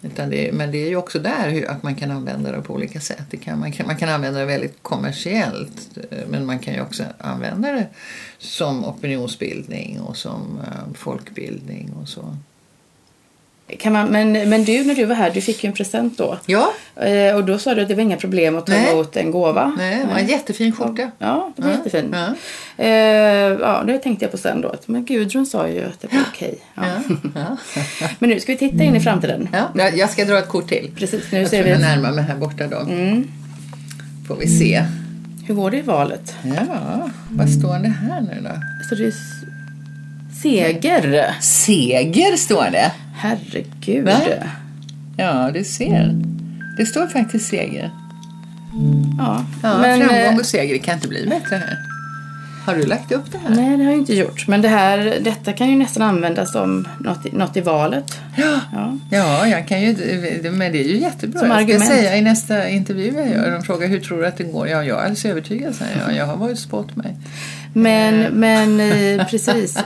Det, 0.00 0.52
men 0.52 0.70
det 0.70 0.78
är 0.78 0.88
ju 0.88 0.96
också 0.96 1.18
där 1.18 1.50
hur, 1.50 1.70
att 1.70 1.82
man 1.82 1.94
kan 1.94 2.10
använda 2.10 2.52
det 2.52 2.62
på 2.62 2.74
olika 2.74 3.00
sätt. 3.00 3.24
Det 3.30 3.36
kan, 3.36 3.58
man, 3.58 3.72
kan, 3.72 3.86
man 3.86 3.96
kan 3.96 4.08
använda 4.08 4.40
det 4.40 4.46
väldigt 4.46 4.82
kommersiellt 4.82 5.98
men 6.28 6.46
man 6.46 6.58
kan 6.58 6.74
ju 6.74 6.80
också 6.80 7.04
använda 7.18 7.72
det 7.72 7.86
som 8.38 8.84
opinionsbildning 8.84 10.00
och 10.00 10.16
som 10.16 10.60
eh, 10.64 10.94
folkbildning 10.94 11.92
och 11.92 12.08
så. 12.08 12.36
Kan 13.76 13.92
man, 13.92 14.08
men, 14.08 14.32
men 14.32 14.64
du, 14.64 14.84
när 14.84 14.94
du 14.94 15.04
var 15.04 15.14
här, 15.14 15.30
du 15.30 15.40
fick 15.40 15.64
ju 15.64 15.68
en 15.68 15.72
present 15.72 16.18
då. 16.18 16.38
Ja, 16.46 16.72
Eh, 17.00 17.34
och 17.36 17.44
då 17.44 17.58
sa 17.58 17.74
du 17.74 17.82
att 17.82 17.88
det 17.88 17.94
var 17.94 18.02
inga 18.02 18.16
problem 18.16 18.56
att 18.58 18.66
ta 18.66 18.72
Nej. 18.72 18.90
emot 18.92 19.16
en 19.16 19.30
gåva. 19.30 19.72
nej, 19.78 19.98
det 20.02 20.06
var 20.12 20.18
en 20.18 20.26
jättefin 20.26 20.72
skjorta. 20.72 21.10
Ja, 21.18 21.52
det 21.56 21.62
var 21.62 21.70
Ja, 21.70 21.76
jättefin. 21.76 22.14
ja. 22.14 22.34
Eh, 22.84 22.88
ja, 23.60 23.82
det 23.86 23.98
tänkte 23.98 24.24
jag 24.24 24.32
på 24.32 24.38
sen 24.38 24.60
då. 24.60 24.74
Men 24.86 25.04
Gudrun 25.04 25.46
sa 25.46 25.68
ju 25.68 25.84
att 25.84 26.00
det 26.00 26.08
var 26.12 26.22
okej. 26.34 26.58
Ja. 26.74 26.82
Ja, 27.34 27.56
Men 28.18 28.30
nu 28.30 28.40
ska 28.40 28.52
vi 28.52 28.58
titta 28.58 28.84
in 28.84 28.96
i 28.96 29.00
framtiden. 29.00 29.48
ja. 29.74 29.88
Jag 29.90 30.10
ska 30.10 30.24
dra 30.24 30.38
ett 30.38 30.48
kort 30.48 30.68
till. 30.68 30.90
Precis, 30.96 31.22
nu 31.32 31.38
Jag 31.38 31.48
ser 31.48 31.56
tror 31.56 31.64
vi. 31.64 31.70
jag 31.70 31.80
närmar 31.80 32.12
mig 32.12 32.24
här 32.24 32.36
borta 32.36 32.66
då. 32.66 32.76
Får 34.28 34.36
vi 34.36 34.46
se. 34.48 34.84
Hur 35.46 35.54
går 35.54 35.70
det 35.70 35.76
i 35.76 35.82
valet? 35.82 36.34
Ja, 36.42 37.10
vad 37.30 37.50
står 37.50 37.78
det 37.78 37.88
här 37.88 38.20
nu 38.20 38.40
då? 38.42 38.50
Så 38.88 38.94
det 38.94 39.04
är 39.06 39.12
seger. 40.42 41.34
Seger 41.40 42.36
står 42.36 42.68
det. 42.72 42.92
Herregud. 43.20 44.04
Va? 44.04 44.20
Ja, 45.16 45.50
du 45.54 45.64
ser. 45.64 46.14
Det 46.76 46.86
står 46.86 47.06
faktiskt 47.06 47.48
seger. 47.48 47.90
Ja, 49.18 49.44
Ja, 49.62 49.78
men, 49.78 49.98
framgång 50.00 50.16
eh, 50.34 50.36
och 50.38 50.46
seger, 50.46 50.72
det 50.74 50.78
kan 50.78 50.94
inte 50.94 51.08
bli 51.08 51.26
bättre 51.26 51.56
här. 51.56 51.76
Har 52.66 52.74
du 52.74 52.86
lagt 52.86 53.12
upp 53.12 53.32
det 53.32 53.38
här? 53.38 53.50
Nej, 53.56 53.76
det 53.76 53.84
har 53.84 53.90
jag 53.90 53.98
inte 54.00 54.14
gjort. 54.16 54.48
Men 54.48 54.62
det 54.62 54.68
här, 54.68 55.18
detta 55.24 55.52
kan 55.52 55.68
ju 55.70 55.76
nästan 55.76 56.02
användas 56.02 56.52
som 56.52 56.88
något, 57.00 57.26
i- 57.26 57.32
något 57.36 57.56
i 57.56 57.60
valet. 57.60 58.20
Ja. 58.36 58.60
Ja. 58.72 58.98
Ja, 59.10 59.46
jag 59.46 59.68
kan 59.68 59.80
ju, 59.82 59.92
men 60.52 60.72
det 60.72 60.80
är 60.84 60.88
ju 60.88 60.98
jättebra. 60.98 61.40
Som 61.40 61.50
jag 61.50 61.68
ska 61.80 61.86
säga 61.86 62.16
i 62.16 62.22
nästa 62.22 62.68
intervju 62.68 63.12
jag 63.16 63.30
gör, 63.30 63.50
de 63.52 63.62
frågar 63.62 63.88
hur 63.88 64.00
tror 64.00 64.18
du 64.20 64.26
att 64.26 64.36
det 64.38 64.44
går? 64.44 64.68
Ja, 64.68 64.84
jag 64.84 64.96
är 64.98 65.00
alldeles 65.02 65.24
övertygad, 65.24 65.74
säger 65.74 66.00
jag. 66.06 66.16
Jag 66.16 66.26
har 66.26 66.36
varit 66.36 66.58
spått 66.58 66.96
mig. 66.96 67.16
Men, 67.72 68.20
men 68.20 68.80
eh, 68.80 69.26
precis. 69.30 69.78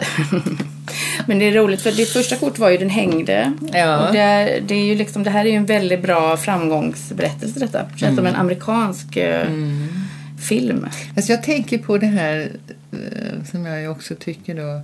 Men 1.27 1.39
det 1.39 1.45
är 1.45 1.53
roligt 1.53 1.83
för 1.83 1.93
ditt 1.93 2.09
första 2.09 2.37
kort 2.37 2.59
var 2.59 2.71
ju 2.71 2.79
Den 2.79 2.91
hängde. 2.91 3.53
Ja. 3.73 4.07
Och 4.07 4.13
det, 4.13 4.21
är, 4.21 4.61
det, 4.61 4.75
är 4.75 4.85
ju 4.85 4.95
liksom, 4.95 5.23
det 5.23 5.31
här 5.31 5.45
är 5.45 5.51
ju 5.51 5.57
en 5.57 5.67
väldigt 5.67 6.03
bra 6.03 6.37
framgångsberättelse 6.37 7.61
detta. 7.61 7.87
Känns 7.97 8.17
som 8.17 8.27
en 8.27 8.35
amerikansk 8.35 9.17
eh, 9.17 9.49
film. 10.49 10.87
Alltså 11.17 11.33
jag 11.33 11.43
tänker 11.43 11.79
på 11.79 11.99
det 11.99 12.07
här 12.07 12.51
eh, 12.93 13.45
som 13.51 13.67
jag 13.67 13.93
också 13.93 14.15
tycker 14.15 14.55
då 14.55 14.83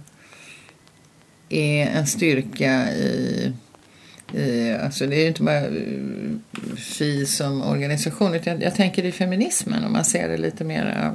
är 1.49 1.87
en 1.87 2.07
styrka 2.07 2.93
i, 2.93 3.53
i 4.33 4.73
alltså 4.73 5.07
det 5.07 5.17
är 5.17 5.21
ju 5.21 5.29
inte 5.29 5.43
bara 5.43 5.67
eh, 5.67 5.73
FI 6.77 7.27
som 7.27 7.63
organisation 7.63 8.35
utan 8.35 8.53
jag, 8.53 8.63
jag 8.63 8.75
tänker 8.75 9.05
i 9.05 9.13
feminismen 9.13 9.85
om 9.85 9.93
man 9.93 10.05
ser 10.05 10.29
det 10.29 10.37
lite 10.37 10.65
mer 10.65 11.13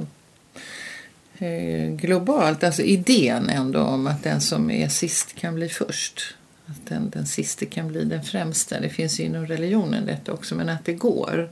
globalt. 1.96 2.64
Alltså 2.64 2.82
idén 2.82 3.48
ändå 3.48 3.80
om 3.80 4.06
att 4.06 4.22
den 4.22 4.40
som 4.40 4.70
är 4.70 4.88
sist 4.88 5.34
kan 5.34 5.54
bli 5.54 5.68
först. 5.68 6.34
Att 6.66 6.86
den, 6.88 7.10
den 7.10 7.26
sista 7.26 7.66
kan 7.66 7.88
bli 7.88 8.04
den 8.04 8.22
främsta. 8.22 8.80
Det 8.80 8.88
finns 8.88 9.20
ju 9.20 9.24
inom 9.24 9.46
religionen 9.46 10.06
detta 10.06 10.32
också, 10.32 10.54
men 10.54 10.68
att 10.68 10.84
det 10.84 10.92
går. 10.92 11.48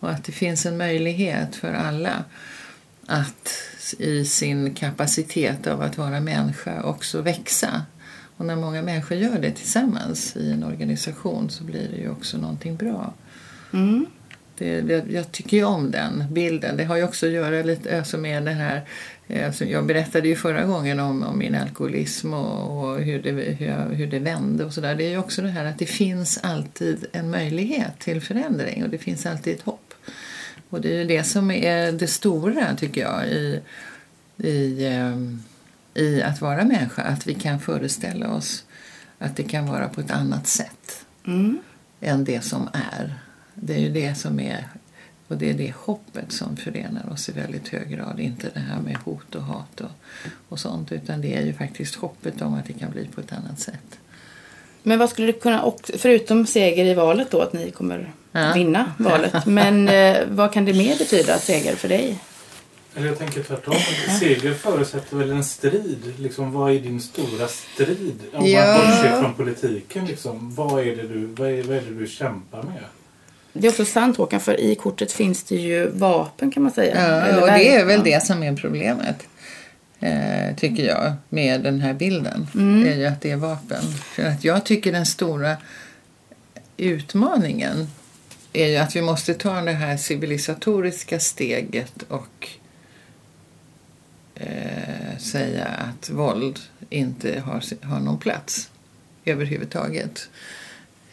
Och 0.00 0.10
att 0.10 0.24
det 0.24 0.32
finns 0.32 0.66
en 0.66 0.76
möjlighet 0.76 1.56
för 1.56 1.72
alla 1.72 2.24
att 3.06 3.52
i 3.98 4.24
sin 4.24 4.74
kapacitet 4.74 5.66
av 5.66 5.82
att 5.82 5.98
vara 5.98 6.20
människa 6.20 6.82
också 6.82 7.22
växa. 7.22 7.82
Och 8.36 8.46
när 8.46 8.56
många 8.56 8.82
människor 8.82 9.16
gör 9.18 9.38
det 9.38 9.50
tillsammans 9.50 10.36
i 10.36 10.50
en 10.50 10.64
organisation 10.64 11.50
så 11.50 11.64
blir 11.64 11.88
det 11.88 11.96
ju 11.96 12.10
också 12.10 12.38
någonting 12.38 12.76
bra. 12.76 13.14
Mm. 13.72 14.06
Det, 14.58 14.80
jag, 14.80 15.12
jag 15.12 15.32
tycker 15.32 15.56
ju 15.56 15.64
om 15.64 15.90
den 15.90 16.24
bilden. 16.30 16.76
Det 16.76 16.84
har 16.84 16.96
ju 16.96 17.04
också 17.04 17.26
att 17.26 17.32
göra 17.32 17.62
lite 17.62 17.98
alltså 17.98 18.18
med 18.18 18.42
det 18.42 18.50
här 18.50 18.84
eh, 19.28 19.46
alltså 19.46 19.64
jag 19.64 19.86
berättade 19.86 20.28
ju 20.28 20.36
förra 20.36 20.64
gången 20.64 21.00
om, 21.00 21.22
om 21.22 21.38
min 21.38 21.54
alkoholism 21.54 22.34
och, 22.34 22.84
och 22.84 23.00
hur, 23.00 23.22
det, 23.22 23.30
hur, 23.30 23.66
jag, 23.66 23.76
hur 23.76 24.06
det 24.06 24.18
vände 24.18 24.64
och 24.64 24.72
sådär. 24.72 24.94
Det 24.94 25.04
är 25.04 25.10
ju 25.10 25.18
också 25.18 25.42
det 25.42 25.48
här 25.48 25.64
att 25.64 25.78
det 25.78 25.86
finns 25.86 26.38
alltid 26.42 27.06
en 27.12 27.30
möjlighet 27.30 27.98
till 27.98 28.20
förändring 28.20 28.84
och 28.84 28.90
det 28.90 28.98
finns 28.98 29.26
alltid 29.26 29.54
ett 29.54 29.62
hopp. 29.62 29.94
Och 30.70 30.80
det 30.80 30.94
är 30.94 30.98
ju 30.98 31.04
det 31.04 31.24
som 31.24 31.50
är 31.50 31.92
det 31.92 32.06
stora 32.06 32.76
tycker 32.76 33.00
jag 33.00 33.26
i, 33.26 33.60
i, 34.36 34.86
ehm, 34.86 35.42
i 35.94 36.22
att 36.22 36.40
vara 36.40 36.64
människa. 36.64 37.02
Att 37.02 37.26
vi 37.26 37.34
kan 37.34 37.60
föreställa 37.60 38.30
oss 38.30 38.64
att 39.18 39.36
det 39.36 39.42
kan 39.42 39.66
vara 39.66 39.88
på 39.88 40.00
ett 40.00 40.10
annat 40.10 40.46
sätt 40.46 41.04
Mm. 41.26 41.58
än 42.00 42.24
det 42.24 42.44
som 42.44 42.68
är. 42.72 43.18
Det 43.60 43.74
är 43.74 43.78
ju 43.78 43.88
det 43.88 44.14
som 44.14 44.40
är 44.40 44.68
och 45.28 45.36
det 45.36 45.50
är 45.50 45.54
det 45.54 45.72
hoppet 45.76 46.32
som 46.32 46.56
förenar 46.56 47.12
oss 47.12 47.28
i 47.28 47.32
väldigt 47.32 47.68
hög 47.68 47.88
grad. 47.90 48.20
Inte 48.20 48.48
det 48.54 48.60
här 48.60 48.80
med 48.80 48.96
hot 48.96 49.34
och 49.34 49.42
hat 49.42 49.80
och, 49.80 49.90
och 50.48 50.58
sånt 50.58 50.92
utan 50.92 51.20
det 51.20 51.34
är 51.34 51.42
ju 51.42 51.52
faktiskt 51.54 51.94
hoppet 51.94 52.42
om 52.42 52.54
att 52.54 52.66
det 52.66 52.72
kan 52.72 52.90
bli 52.90 53.08
på 53.14 53.20
ett 53.20 53.32
annat 53.32 53.60
sätt. 53.60 53.98
Men 54.82 54.98
vad 54.98 55.10
skulle 55.10 55.26
det 55.26 55.32
kunna, 55.40 55.72
förutom 55.98 56.46
seger 56.46 56.84
i 56.84 56.94
valet 56.94 57.30
då, 57.30 57.40
att 57.40 57.52
ni 57.52 57.70
kommer 57.70 58.12
Ja. 58.32 58.52
vinna 58.54 58.92
valet. 58.98 59.46
Men 59.46 59.88
eh, 59.88 60.16
vad 60.28 60.52
kan 60.52 60.64
det 60.64 60.72
mer 60.74 60.98
betyda, 60.98 61.38
seger 61.38 61.76
för 61.76 61.88
dig? 61.88 62.18
Eller 62.94 63.06
jag 63.06 63.18
tänker 63.18 63.42
tvärtom. 63.42 63.74
Seger 64.20 64.54
förutsätter 64.54 65.16
väl 65.16 65.30
en 65.30 65.44
strid. 65.44 66.12
Liksom, 66.18 66.52
vad 66.52 66.72
är 66.72 66.80
din 66.80 67.00
stora 67.00 67.48
strid? 67.48 68.20
Om 68.32 68.46
Ja. 68.46 68.66
man 68.66 68.74
bortser 68.86 69.20
från 69.20 69.34
politiken. 69.34 70.06
Liksom, 70.06 70.54
vad, 70.54 70.80
är 70.86 70.96
det 70.96 71.02
du, 71.08 71.26
vad, 71.26 71.48
är, 71.50 71.62
vad 71.62 71.76
är 71.76 71.80
det 71.80 71.94
du 71.98 72.06
kämpar 72.06 72.62
med? 72.62 72.84
Det 73.58 73.66
är 73.66 73.70
också 73.70 73.84
sant 73.84 74.16
Håkan, 74.16 74.40
för 74.40 74.60
i 74.60 74.74
kortet 74.74 75.12
finns 75.12 75.42
det 75.42 75.56
ju 75.56 75.90
vapen 75.90 76.50
kan 76.50 76.62
man 76.62 76.72
säga. 76.72 77.26
Ja, 77.30 77.40
och 77.40 77.46
det 77.46 77.74
är 77.74 77.84
väl 77.84 78.02
det 78.04 78.22
som 78.22 78.42
är 78.42 78.56
problemet. 78.56 79.26
Eh, 80.00 80.56
tycker 80.56 80.86
jag 80.86 81.12
med 81.28 81.62
den 81.62 81.80
här 81.80 81.94
bilden. 81.94 82.46
Mm. 82.54 82.86
är 82.86 82.96
ju 82.96 83.06
att 83.06 83.20
det 83.20 83.30
är 83.30 83.36
vapen. 83.36 83.82
För 83.92 84.22
att 84.22 84.44
jag 84.44 84.64
tycker 84.64 84.92
den 84.92 85.06
stora 85.06 85.56
utmaningen 86.76 87.88
är 88.52 88.66
ju 88.66 88.76
att 88.76 88.96
vi 88.96 89.02
måste 89.02 89.34
ta 89.34 89.60
det 89.60 89.72
här 89.72 89.96
civilisatoriska 89.96 91.20
steget 91.20 92.02
och 92.08 92.48
eh, 94.34 95.18
säga 95.18 95.64
att 95.64 96.10
våld 96.10 96.58
inte 96.90 97.40
har, 97.40 97.84
har 97.86 98.00
någon 98.00 98.18
plats 98.18 98.70
överhuvudtaget. 99.24 100.28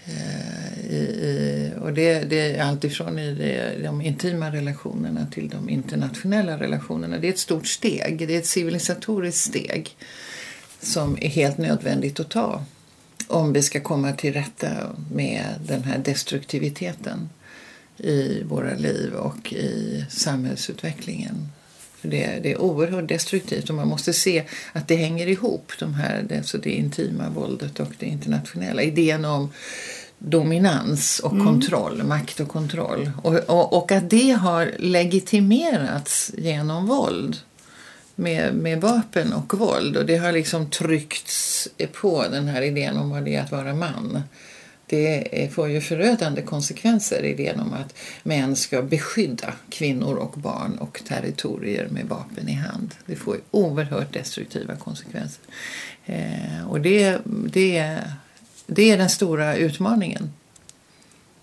Eh, 0.05 0.93
I, 0.93 0.97
i, 0.97 1.71
och 1.81 1.93
det, 1.93 2.19
det 2.19 2.55
är 2.55 2.63
alltifrån 2.63 3.19
i 3.19 3.33
det, 3.33 3.83
de 3.83 4.01
intima 4.01 4.51
relationerna 4.51 5.27
till 5.31 5.49
de 5.49 5.69
internationella 5.69 6.59
relationerna. 6.59 7.17
Det 7.17 7.27
är 7.27 7.31
ett 7.31 7.39
stort 7.39 7.67
steg, 7.67 8.27
det 8.27 8.35
är 8.35 8.39
ett 8.39 8.45
civilisatoriskt 8.45 9.47
steg 9.47 9.95
som 10.81 11.17
är 11.21 11.29
helt 11.29 11.57
nödvändigt 11.57 12.19
att 12.19 12.29
ta 12.29 12.63
om 13.27 13.53
vi 13.53 13.61
ska 13.61 13.79
komma 13.79 14.11
till 14.11 14.33
rätta 14.33 14.69
med 15.11 15.45
den 15.67 15.83
här 15.83 15.97
destruktiviteten 15.97 17.29
i 17.97 18.43
våra 18.43 18.73
liv 18.75 19.13
och 19.13 19.53
i 19.53 20.05
samhällsutvecklingen. 20.09 21.49
Det, 22.03 22.39
det 22.43 22.51
är 22.51 22.61
oerhört 22.61 23.07
destruktivt 23.07 23.69
och 23.69 23.75
man 23.75 23.87
måste 23.87 24.13
se 24.13 24.43
att 24.73 24.87
det 24.87 24.95
hänger 24.95 25.27
ihop, 25.27 25.71
de 25.79 25.93
här, 25.93 26.25
det, 26.29 26.43
så 26.43 26.57
det 26.57 26.69
intima 26.69 27.29
våldet 27.29 27.79
och 27.79 27.91
det 27.99 28.05
internationella. 28.05 28.81
Idén 28.81 29.25
om 29.25 29.49
dominans 30.17 31.19
och 31.19 31.31
kontroll, 31.31 32.03
makt 32.03 32.39
och 32.39 32.47
kontroll. 32.47 33.11
Och, 33.23 33.35
och, 33.35 33.73
och 33.73 33.91
att 33.91 34.09
det 34.09 34.31
har 34.31 34.71
legitimerats 34.79 36.31
genom 36.37 36.87
våld 36.87 37.37
med, 38.15 38.55
med 38.55 38.81
vapen 38.81 39.33
och 39.33 39.59
våld. 39.59 39.97
Och 39.97 40.05
det 40.05 40.17
har 40.17 40.31
liksom 40.31 40.69
tryckts 40.69 41.67
på 42.01 42.25
den 42.31 42.47
här 42.47 42.61
idén 42.61 42.97
om 42.97 43.09
vad 43.09 43.25
det 43.25 43.35
är 43.35 43.41
att 43.41 43.51
vara 43.51 43.73
man. 43.73 44.23
Det 44.93 45.53
får 45.53 45.69
ju 45.69 45.81
förödande 45.81 46.41
konsekvenser, 46.41 47.23
idén 47.23 47.59
om 47.59 47.73
att 47.73 47.95
män 48.23 48.55
ska 48.55 48.81
beskydda 48.81 49.53
kvinnor 49.69 50.15
och 50.15 50.31
barn 50.31 50.77
och 50.77 51.01
territorier 51.07 51.87
med 51.87 52.05
vapen 52.05 52.49
i 52.49 52.53
hand. 52.53 52.95
Det 53.05 53.15
får 53.15 53.35
ju 53.35 53.41
oerhört 53.51 54.13
destruktiva 54.13 54.75
konsekvenser. 54.75 55.41
Eh, 56.05 56.69
och 56.69 56.81
det, 56.81 57.17
det, 57.25 57.99
det 58.67 58.91
är 58.91 58.97
den 58.97 59.09
stora 59.09 59.55
utmaningen. 59.55 60.33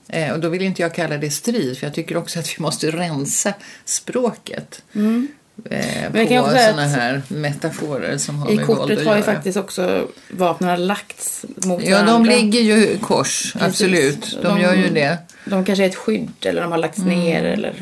Eh, 0.08 0.32
och 0.32 0.40
då 0.40 0.48
vill 0.48 0.62
inte 0.62 0.82
jag 0.82 0.94
kalla 0.94 1.18
det 1.18 1.30
strid, 1.30 1.78
för 1.78 1.86
jag 1.86 1.94
tycker 1.94 2.16
också 2.16 2.38
att 2.38 2.58
vi 2.58 2.62
måste 2.62 2.90
rensa 2.90 3.54
språket. 3.84 4.82
Mm. 4.94 5.28
Eh, 5.70 5.82
kan 6.12 6.44
på 6.44 6.50
att 6.50 6.54
här 6.90 7.22
metaforer 7.28 8.16
som 8.18 8.38
har 8.38 8.50
I 8.50 8.56
med 8.56 8.66
våld 8.66 8.78
kortet 8.78 8.98
att 8.98 9.04
har 9.06 9.14
ju 9.14 9.20
göra. 9.20 9.32
faktiskt 9.34 9.56
också 9.56 10.06
vapnen 10.30 10.86
lagts 10.86 11.44
mot 11.64 11.82
Ja, 11.84 11.90
varandra. 12.02 12.12
de 12.12 12.24
ligger 12.42 12.60
ju 12.60 12.88
i 12.88 12.98
kors, 13.02 13.56
absolut. 13.60 14.38
De, 14.42 14.48
De- 14.48 14.60
gör 14.60 14.74
ju 14.74 14.88
det. 14.90 15.18
De 15.44 15.64
kanske 15.64 15.84
är 15.84 15.88
ett 15.88 15.94
skydd 15.96 16.28
eller 16.42 16.62
de 16.62 16.70
har 16.72 16.78
lagts 16.78 16.98
Mm. 16.98 17.18
ner. 17.18 17.44
Eller... 17.44 17.74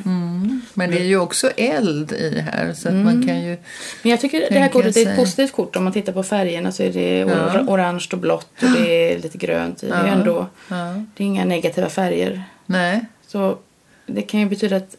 Men 0.75 0.91
det 0.91 0.99
är 0.99 1.05
ju 1.05 1.19
också 1.19 1.51
eld 1.57 2.13
i 2.13 2.41
här, 2.41 2.73
så 2.75 2.89
att 2.89 2.95
man 2.95 3.27
kan 3.27 3.41
ju... 3.43 3.57
Men 4.03 4.11
jag 4.11 4.21
tycker 4.21 4.47
det 4.51 4.59
här 4.59 4.69
kortet 4.69 4.97
är 4.97 5.07
ett 5.11 5.17
positivt 5.17 5.53
kort. 5.53 5.77
Om 5.77 5.85
man 5.85 5.93
tittar 5.93 6.13
på 6.13 6.23
färgerna 6.23 6.73
så 6.73 6.83
är 6.83 6.93
det 6.93 7.19
Ja. 7.19 7.61
orange 7.69 8.07
och 8.13 8.19
blått 8.19 8.63
och 8.63 8.71
det 8.71 9.13
är 9.13 9.19
lite 9.19 9.39
grönt 9.39 9.83
i. 9.83 9.87
Det 9.87 9.95
är, 9.95 10.03
ju 10.03 10.09
Ja. 10.09 10.15
ändå, 10.15 10.47
Ja. 10.69 11.05
det 11.17 11.23
är 11.25 11.27
inga 11.27 11.45
negativa 11.45 11.89
färger. 11.89 12.43
Nej, 12.67 13.01
Så 13.27 13.59
det 14.07 14.23
kan 14.23 14.41
ju 14.41 14.47
betyda 14.47 14.77
att, 14.77 14.97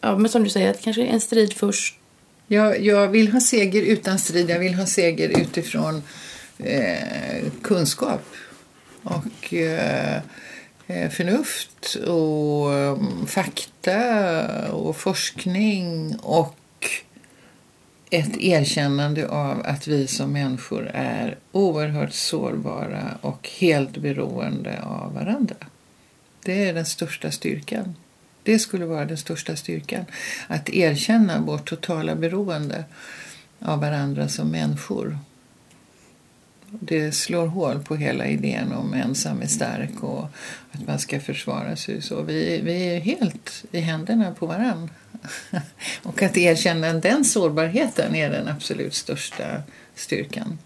ja, 0.00 0.16
men 0.18 0.28
som 0.30 0.44
du 0.44 0.50
säger, 0.50 0.70
att 0.70 0.80
kanske 0.80 1.02
en 1.04 1.20
strid 1.20 1.52
först 1.52 1.94
jag, 2.46 2.80
jag 2.80 3.08
vill 3.08 3.32
ha 3.32 3.40
seger 3.40 3.82
utan 3.82 4.18
strid. 4.18 4.50
Jag 4.50 4.58
vill 4.58 4.74
ha 4.74 4.86
seger 4.86 5.40
utifrån 5.40 6.02
eh, 6.58 7.44
kunskap 7.62 8.22
och 9.02 9.54
eh, 9.54 10.20
eh 10.86 11.10
förnuft 11.10 11.94
och 11.94 12.72
mm, 12.72 13.26
fakta 13.26 14.72
och 14.72 14.96
forskning 14.96 16.16
och 16.22 16.56
ett 18.10 18.36
erkännande 18.36 19.28
av 19.28 19.62
att 19.64 19.86
vi 19.86 20.06
som 20.06 20.32
människor 20.32 20.90
är 20.94 21.38
oerhört 21.52 22.12
sårbara 22.12 23.18
och 23.20 23.48
helt 23.60 23.96
beroende 23.96 24.82
av 24.82 25.14
varandra. 25.14 25.56
Det 26.44 26.68
är 26.68 26.74
den 26.74 26.86
största 26.86 27.30
styrkan. 27.30 27.94
Det 28.44 28.58
skulle 28.58 28.84
vara 28.84 29.04
den 29.04 29.16
största 29.16 29.56
styrkan. 29.56 30.04
Att 30.46 30.68
erkänna 30.68 31.40
vårt 31.40 31.68
totala 31.68 32.14
beroende 32.14 32.84
av 33.58 33.80
varandra 33.80 34.28
som 34.28 34.50
människor. 34.50 35.18
Det 36.70 37.12
slår 37.12 37.46
hål 37.46 37.82
på 37.82 37.96
hela 37.96 38.26
idén 38.26 38.72
om 38.72 38.94
ensam 38.94 39.42
är 39.42 39.46
stark 39.46 40.02
och 40.02 40.28
att 40.72 40.86
man 40.86 40.98
ska 40.98 41.20
försvara 41.20 41.76
sig. 41.76 42.02
Så 42.02 42.22
vi, 42.22 42.60
vi 42.64 42.96
är 42.96 43.00
helt 43.00 43.64
i 43.70 43.80
händerna 43.80 44.34
på 44.34 44.46
varann. 44.46 44.90
och 46.02 46.22
att 46.22 46.36
erkänna 46.36 46.92
den 46.92 47.24
sårbarheten 47.24 48.14
är 48.14 48.30
den 48.30 48.48
absolut 48.48 48.94
största 48.94 49.62
styrkan 49.94 50.58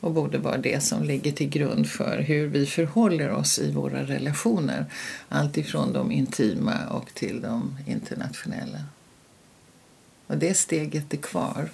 och 0.00 0.12
borde 0.12 0.38
vara 0.38 0.58
det 0.58 0.82
som 0.82 1.04
ligger 1.04 1.32
till 1.32 1.48
grund 1.48 1.88
för 1.88 2.18
hur 2.18 2.46
vi 2.46 2.66
förhåller 2.66 3.30
oss 3.30 3.58
i 3.58 3.72
våra 3.72 4.02
relationer. 4.02 4.84
Allt 5.28 5.56
ifrån 5.56 5.92
de 5.92 6.12
intima 6.12 6.86
och 6.90 7.14
till 7.14 7.40
de 7.40 7.78
internationella. 7.86 8.80
Och 10.26 10.36
det 10.36 10.54
steget 10.54 11.12
är 11.12 11.16
kvar. 11.16 11.68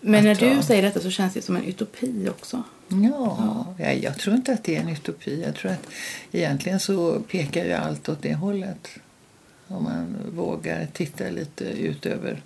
Men 0.00 0.24
när 0.24 0.34
du 0.34 0.62
säger 0.62 0.82
detta 0.82 1.00
så 1.00 1.10
känns 1.10 1.34
det 1.34 1.42
som 1.42 1.56
en 1.56 1.64
utopi 1.64 2.28
också. 2.28 2.62
Ja, 2.88 3.74
ja, 3.78 3.92
jag 3.92 4.18
tror 4.18 4.36
inte 4.36 4.52
att 4.52 4.64
det 4.64 4.76
är 4.76 4.80
en 4.80 4.88
utopi. 4.88 5.42
Jag 5.46 5.54
tror 5.54 5.72
att 5.72 5.86
egentligen 6.32 6.80
så 6.80 7.20
pekar 7.20 7.64
ju 7.64 7.72
allt 7.72 8.08
åt 8.08 8.22
det 8.22 8.34
hållet. 8.34 8.88
Om 9.72 9.84
man 9.84 10.16
vågar 10.36 10.86
titta 10.92 11.24
lite 11.24 11.64
utöver. 11.64 12.42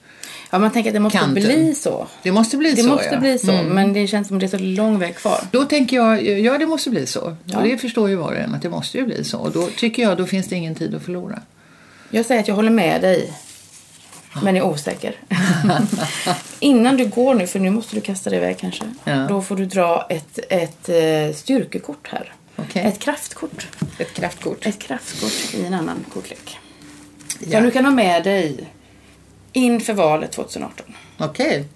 Ja, 0.51 0.59
man 0.59 0.71
tänker 0.73 0.91
att 0.91 0.95
det 0.95 1.01
måste 1.01 1.19
Kanten. 1.19 1.35
bli 1.45 1.75
så. 1.75 2.07
Det 2.23 2.33
måste 2.33 2.57
bli 2.57 2.71
Det 2.73 2.83
så, 2.83 2.89
måste 2.89 3.09
ja. 3.13 3.21
bli 3.21 3.39
så, 3.39 3.53
Mm. 3.53 3.67
men 3.67 3.93
det 3.93 4.07
känns 4.07 4.29
som 4.29 4.39
det 4.39 4.47
är 4.47 4.49
så 4.49 4.59
lång 4.59 4.99
väg 4.99 5.17
kvar. 5.17 5.41
Då 5.51 5.65
tänker 5.65 5.97
jag, 5.97 6.23
ja 6.41 6.59
det 6.59 6.67
måste 6.67 6.91
bli 6.91 7.07
så. 7.07 7.37
Ja. 7.45 7.59
Och 7.59 7.65
det 7.65 7.79
förstår 7.79 8.09
ju 8.09 8.17
var 8.17 8.33
och 8.33 8.39
en 8.39 8.55
att 8.55 8.63
det 8.63 8.69
måste 8.71 8.99
ju 8.99 9.05
bli 9.07 9.25
så. 9.25 9.39
Och 9.39 9.53
då 9.53 9.67
tycker 9.77 10.03
jag, 10.03 10.17
då 10.17 10.27
finns 10.27 10.47
det 10.49 10.57
ingen 10.57 10.75
tid 10.75 10.95
att 10.95 11.03
förlora. 11.03 11.43
Jag 12.11 12.27
säger 12.27 12.41
att 12.41 12.49
jag 12.49 12.55
håller 12.55 12.71
med 12.71 13.01
dig, 13.01 13.33
men 14.43 14.57
är 14.57 14.63
osäker. 14.63 15.15
Innan 16.61 16.97
du 16.97 17.07
går 17.07 17.35
nu, 17.35 17.47
för 17.47 17.59
nu 17.61 17.71
måste 17.71 17.95
du 17.95 18.01
kasta 18.01 18.31
dig 18.31 18.39
iväg 18.39 18.59
kanske. 18.59 18.85
Ja. 19.05 19.27
Då 19.29 19.43
får 19.43 19.57
du 19.57 19.65
dra 19.67 20.07
ett, 20.11 20.39
ett 20.51 20.89
eh, 20.89 21.35
styrkekort 21.37 22.09
här. 22.09 22.33
Okej. 22.57 22.83
Ett 22.83 22.99
kraftkort. 22.99 23.67
Ett 23.99 24.13
kraftkort. 24.15 24.67
Ett 24.67 24.79
kraftkort 24.79 25.55
i 25.55 25.65
en 25.67 25.75
annan 25.75 26.05
kortlek. 26.15 26.59
Ja. 27.41 27.51
Som 27.51 27.63
du 27.63 27.71
kan 27.71 27.85
ha 27.85 27.93
med 27.93 28.25
dig 28.25 28.71
inför 29.53 29.93
valet 29.93 30.33
2018. 30.33 30.95
Okej. 31.19 31.69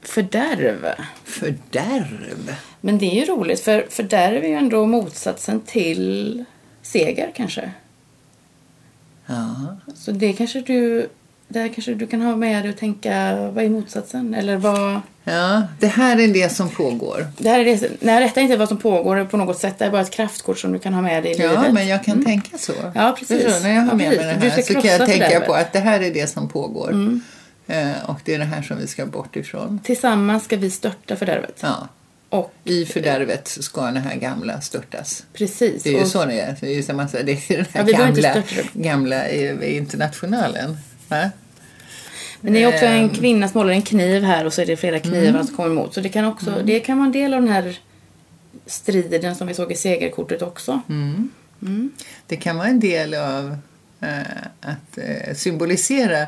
Fördärv. 0.00 0.86
Fördärv. 1.24 2.54
Men 2.80 2.98
det 2.98 3.06
är 3.06 3.14
ju 3.14 3.24
roligt, 3.24 3.60
för 3.60 3.86
fördärv 3.90 4.44
är 4.44 4.48
ju 4.48 4.54
ändå 4.54 4.86
motsatsen 4.86 5.60
till 5.60 6.44
seger 6.82 7.32
kanske. 7.34 7.72
Ja. 9.26 9.76
Så 9.94 10.12
det 10.12 10.32
kanske 10.32 10.60
du, 10.60 11.08
där 11.52 11.68
kanske 11.68 11.94
du 11.94 12.06
kan 12.06 12.20
ha 12.20 12.36
med 12.36 12.64
dig 12.64 12.70
och 12.70 12.78
tänka, 12.78 13.34
vad 13.54 13.64
är 13.64 13.68
motsatsen? 13.68 14.34
Eller 14.34 14.56
vad... 14.56 15.00
ja, 15.24 15.62
det 15.80 15.86
här 15.86 16.20
är 16.20 16.28
det 16.28 16.52
som 16.52 16.68
pågår. 16.68 17.26
Det 17.38 17.48
här 17.48 17.60
är 17.60 17.64
det, 17.64 17.90
nej, 18.00 18.22
detta 18.24 18.40
är 18.40 18.44
inte 18.44 18.56
vad 18.56 18.68
som 18.68 18.76
pågår 18.78 19.24
på 19.24 19.36
något 19.36 19.58
sätt. 19.58 19.78
Det 19.78 19.84
är 19.84 19.90
bara 19.90 20.02
ett 20.02 20.10
kraftkort 20.10 20.58
som 20.58 20.72
du 20.72 20.78
kan 20.78 20.94
ha 20.94 21.02
med 21.02 21.22
dig 21.22 21.32
i 21.32 21.40
Ja, 21.42 21.48
livet. 21.50 21.72
men 21.74 21.88
jag 21.88 22.04
kan 22.04 22.24
tänka 22.24 22.58
så. 22.58 22.72
Ja, 22.94 23.16
precis. 23.18 23.42
Förstår? 23.44 23.60
När 23.68 23.74
jag 23.74 23.82
har 23.82 23.88
Ja, 23.88 23.94
med 23.94 24.40
precis. 24.40 24.40
mig 24.40 24.50
ska 24.64 24.74
här 24.74 24.80
så 24.80 24.88
kan 24.88 24.90
jag 24.90 25.06
tänka 25.06 25.40
på 25.40 25.54
att 25.54 25.72
det 25.72 25.78
här 25.80 26.00
är 26.00 26.10
det 26.14 26.26
som 26.26 26.48
pågår. 26.48 27.20
Eh, 27.66 27.90
och 28.06 28.18
det 28.24 28.34
är 28.34 28.38
det 28.38 28.44
här 28.44 28.62
som 28.62 28.78
vi 28.78 28.86
ska 28.86 29.06
bort 29.06 29.36
ifrån. 29.36 29.80
Tillsammans 29.84 30.44
ska 30.44 30.56
vi 30.56 30.70
störta 30.70 31.16
fördärvet. 31.16 31.58
Ja. 31.60 31.88
Och 32.28 32.52
I 32.64 32.84
fördärvet 32.86 33.48
ska 33.48 33.80
det 33.90 34.00
här 34.00 34.14
gamla 34.16 34.60
störtas. 34.60 35.24
precis. 35.32 35.82
Det 35.82 35.88
är 35.90 35.94
ju 35.94 36.00
och, 36.00 36.06
så 36.08 36.24
det 36.24 36.40
är. 36.40 36.56
Det 36.60 36.66
är 36.66 36.70
ju 36.74 36.82
det 36.82 36.90
är 36.90 37.56
den 37.56 37.66
Ja, 37.72 37.96
här 37.96 38.08
inte 38.08 38.20
gamla, 38.20 38.42
det. 38.72 38.82
gamla 38.82 39.28
internationalen. 39.66 40.76
Va? 41.08 41.30
Men 42.44 42.52
det 42.52 42.62
är 42.62 42.68
också 42.68 42.84
en 42.84 43.04
Ehm. 43.04 43.08
kvinna 43.14 43.48
som 43.48 43.58
håller 43.60 43.72
en 43.72 43.82
kniv 43.82 44.22
här 44.22 44.44
och 44.44 44.52
så 44.52 44.62
är 44.62 44.66
det 44.66 44.76
flera 44.76 44.98
knivar 44.98 45.28
Mm. 45.28 45.44
som 45.46 45.56
kommer 45.56 45.70
emot. 45.70 45.94
Så 45.94 46.00
det 46.00 46.08
kan 46.08 46.24
också, 46.24 46.62
det 46.64 46.80
kan 46.80 46.98
vara 46.98 47.06
en 47.06 47.12
del 47.12 47.34
av 47.34 47.42
den 47.42 47.50
här 47.50 47.78
striden 48.66 49.36
som 49.36 49.46
vi 49.46 49.54
såg 49.54 49.72
i 49.72 49.74
segerkortet 49.74 50.42
också. 50.42 50.80
Mm. 50.88 51.30
Det 52.26 52.36
kan 52.36 52.56
vara 52.56 52.68
en 52.68 52.80
del 52.80 53.14
av 53.14 53.56
eh, 54.00 54.20
att 54.60 54.98
eh, 54.98 55.34
symbolisera 55.34 56.26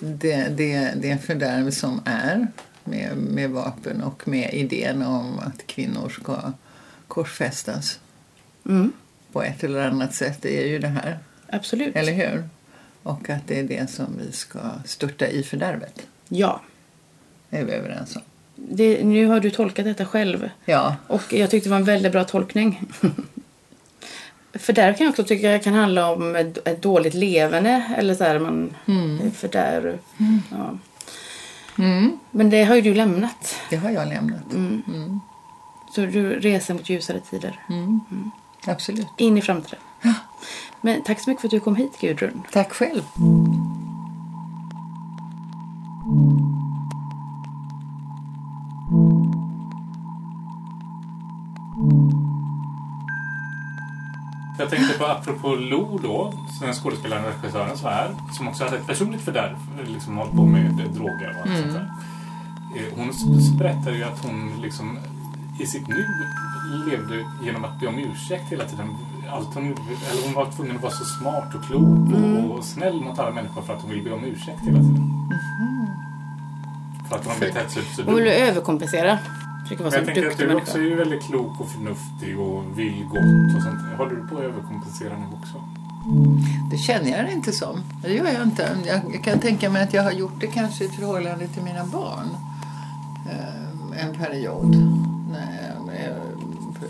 det, 0.00 0.48
det, 0.56 0.92
det 0.96 1.18
fördärv 1.22 1.70
som 1.70 2.00
är 2.04 2.46
med, 2.84 3.16
med 3.16 3.50
vapen 3.50 4.02
och 4.02 4.28
med 4.28 4.54
idén 4.54 5.02
om 5.02 5.38
att 5.38 5.66
kvinnor 5.66 6.08
ska 6.08 6.52
korsfästas 7.08 7.98
Mm, 8.68 8.92
på 9.32 9.42
ett 9.42 9.64
eller 9.64 9.86
annat 9.88 10.14
sätt. 10.14 10.38
Det 10.42 10.62
är 10.62 10.66
ju 10.68 10.78
det 10.78 10.88
här, 10.88 11.18
absolut. 11.50 11.96
eller 11.96 12.12
hur? 12.12 12.48
Och 13.08 13.30
att 13.30 13.46
det 13.46 13.58
är 13.58 13.64
det 13.64 13.90
som 13.90 14.06
vi 14.18 14.32
ska 14.32 14.58
störta 14.84 15.26
i 15.26 15.42
fördärvet. 15.42 16.06
Ja. 16.28 16.60
är 17.50 17.64
vi 17.64 17.72
överens 17.72 18.16
om. 18.16 18.22
Det, 18.56 19.04
nu 19.04 19.26
har 19.26 19.40
du 19.40 19.50
tolkat 19.50 19.84
detta 19.84 20.06
själv. 20.06 20.50
Ja, 20.64 20.96
Och 21.06 21.32
jag 21.32 21.50
tyckte 21.50 21.68
det 21.68 21.70
var 21.70 21.76
en 21.76 21.84
väldigt 21.84 22.12
bra 22.12 22.24
tolkning. 22.24 22.82
För 24.52 24.72
där 24.72 24.92
kan 24.92 25.04
jag 25.04 25.10
också 25.10 25.24
tycka 25.24 25.50
det 25.50 25.58
kan 25.58 25.74
handla 25.74 26.10
om 26.10 26.36
ett, 26.36 26.82
dåligt 26.82 27.14
levande. 27.14 27.94
Eller 27.96 28.14
så 28.14 28.24
här, 28.24 28.38
man... 28.38 28.74
För 29.34 29.48
där... 29.48 29.98
Ja. 30.50 30.78
mm, 31.78 32.18
Men 32.30 32.50
det 32.50 32.64
har 32.64 32.74
ju 32.74 32.82
du 32.82 32.94
lämnat. 32.94 33.56
det 33.70 33.76
har 33.76 33.90
jag 33.90 34.08
lämnat. 34.08 34.44
Så 35.94 36.00
du 36.00 36.40
reser 36.40 36.74
mot 36.74 36.88
ljusare 36.88 37.20
tider. 37.20 37.60
Absolut. 38.66 39.06
In 39.16 39.38
i 39.38 39.42
framtiden. 39.42 39.78
Men 40.80 41.02
tack 41.02 41.20
så 41.20 41.30
mycket 41.30 41.40
för 41.40 41.48
att 41.48 41.50
du 41.50 41.60
kom 41.60 41.76
hit 41.76 42.00
Gudrun. 42.00 42.42
Tack 42.52 42.72
själv. 42.72 43.02
Jag 54.58 54.70
tänkte 54.70 54.98
på 54.98 55.06
apropå 55.06 55.54
Lo 55.54 55.98
då, 56.02 56.32
den 56.60 56.74
skådespelaren 56.74 57.24
och 57.24 57.30
regissören 57.42 57.76
så 57.76 57.88
här, 57.88 58.14
som 58.32 58.48
också 58.48 58.64
hade 58.64 58.76
ett 58.76 58.86
personligt 58.86 59.20
fördärv, 59.20 59.56
liksom 59.86 60.16
hållit 60.16 60.32
på 60.36 60.46
med 60.46 60.90
droger 60.94 61.30
och 61.30 61.50
allt 61.50 61.58
sånt 61.60 61.72
där. 61.72 61.90
Eh, 62.76 62.82
Hon 62.96 63.12
berättade 63.58 63.96
ju 63.96 64.02
att 64.04 64.24
hon 64.24 64.52
liksom 64.62 64.98
i 65.60 65.66
sitt 65.66 65.88
nu 65.88 66.06
levde 66.90 67.24
genom 67.44 67.64
att 67.64 67.80
be 67.80 67.86
om 67.86 67.98
ursäkt 67.98 68.52
hela 68.52 68.64
tiden. 68.64 68.96
Allt 69.30 69.54
hon, 69.54 69.66
gjorde- 69.68 69.82
eller 70.12 70.22
hon 70.24 70.34
var 70.34 70.50
tvungen 70.52 70.76
att 70.76 70.82
vara 70.82 70.92
så 70.92 71.04
smart 71.04 71.54
och 71.54 71.64
klok 71.64 72.12
och, 72.14 72.56
och 72.58 72.64
snäll 72.64 73.00
mot 73.00 73.18
alla 73.18 73.30
människor 73.30 73.62
för 73.62 73.72
att 73.74 73.82
hon 73.82 73.90
ville 73.90 74.02
be 74.02 74.12
om 74.12 74.24
ursäkt 74.24 74.60
hela 74.60 74.78
tiden. 74.78 75.04
För 77.08 77.16
att 77.16 77.24
hon 77.24 77.34
hade 77.34 77.46
betett 77.46 77.70
sig 77.70 77.82
så 77.96 78.02
Hon 78.02 78.14
vill 78.14 78.24
dumt. 78.24 78.32
överkompensera. 78.34 79.18
Försöker 79.62 79.84
vara 79.84 79.90
Men 79.90 80.04
jag 80.06 80.14
tänker 80.14 80.30
att 80.30 80.38
du 80.38 80.46
människa. 80.46 80.62
också 80.62 80.78
är 80.78 80.82
ju 80.82 80.94
väldigt 80.94 81.22
klok 81.26 81.60
och 81.60 81.68
förnuftig 81.68 82.38
och 82.40 82.78
vill 82.78 83.04
gott 83.04 83.56
och 83.56 83.62
sånt. 83.62 83.80
Håller 83.98 84.16
du 84.16 84.26
på 84.28 84.36
att 84.36 84.42
överkompensera 84.44 85.16
nu 85.18 85.24
också? 85.40 85.56
Det 86.70 86.76
känner 86.78 87.10
jag 87.22 87.32
inte 87.32 87.52
som. 87.52 87.80
Det 88.02 88.12
gör 88.12 88.26
jag 88.32 88.42
inte. 88.42 88.68
Jag, 88.86 89.00
jag 89.14 89.24
kan 89.24 89.38
tänka 89.38 89.70
mig 89.70 89.82
att 89.82 89.92
jag 89.94 90.02
har 90.02 90.10
gjort 90.12 90.40
det 90.40 90.46
kanske 90.46 90.84
i 90.84 90.88
förhållande 90.88 91.48
till 91.48 91.62
mina 91.62 91.84
barn. 91.84 92.28
Eh, 93.30 94.04
en 94.06 94.14
period. 94.14 94.76
När 95.30 95.38
jag, 95.56 95.67
eh, 95.67 95.67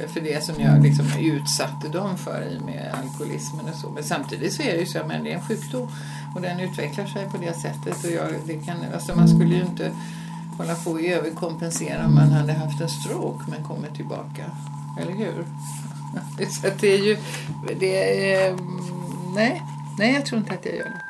för 0.08 0.20
det 0.20 0.44
som 0.44 0.60
jag 0.60 0.82
liksom 0.82 1.06
utsatte 1.18 1.88
dem 1.88 2.18
för 2.18 2.42
i 2.42 2.60
med 2.64 2.94
alkoholismen 3.02 3.68
och 3.68 3.74
så. 3.74 3.90
Men 3.90 4.04
samtidigt 4.04 4.52
så 4.52 4.62
är 4.62 4.72
det 4.72 4.80
ju 4.80 4.86
så 4.86 4.98
att 4.98 5.08
det 5.08 5.14
är 5.14 5.34
en 5.34 5.42
sjukdom. 5.42 5.88
Och 6.34 6.40
den 6.40 6.60
utvecklar 6.60 7.06
sig 7.06 7.28
på 7.30 7.36
det 7.36 7.54
sättet. 7.54 8.04
Och 8.04 8.10
jag, 8.10 8.28
det 8.46 8.54
kan, 8.54 8.76
alltså 8.94 9.16
man 9.16 9.28
skulle 9.28 9.54
ju 9.54 9.60
inte 9.60 9.92
hålla 10.58 10.74
på 10.74 10.90
och 10.90 11.00
överkompensera 11.00 12.06
om 12.06 12.14
man 12.14 12.32
hade 12.32 12.52
haft 12.52 12.80
en 12.80 12.88
stroke 12.88 13.44
men 13.48 13.64
kommer 13.64 13.88
tillbaka. 13.88 14.44
Eller 15.00 15.12
hur? 15.12 15.46
Så 16.50 16.66
att 16.66 16.80
det 16.80 16.94
är 16.94 17.04
ju... 17.04 17.16
Det 17.78 18.32
är, 18.34 18.48
mm, 18.48 18.80
nej, 19.34 19.62
nej, 19.98 20.14
jag 20.14 20.26
tror 20.26 20.38
inte 20.38 20.54
att 20.54 20.64
jag 20.64 20.74
gör 20.74 20.84
det. 20.84 21.07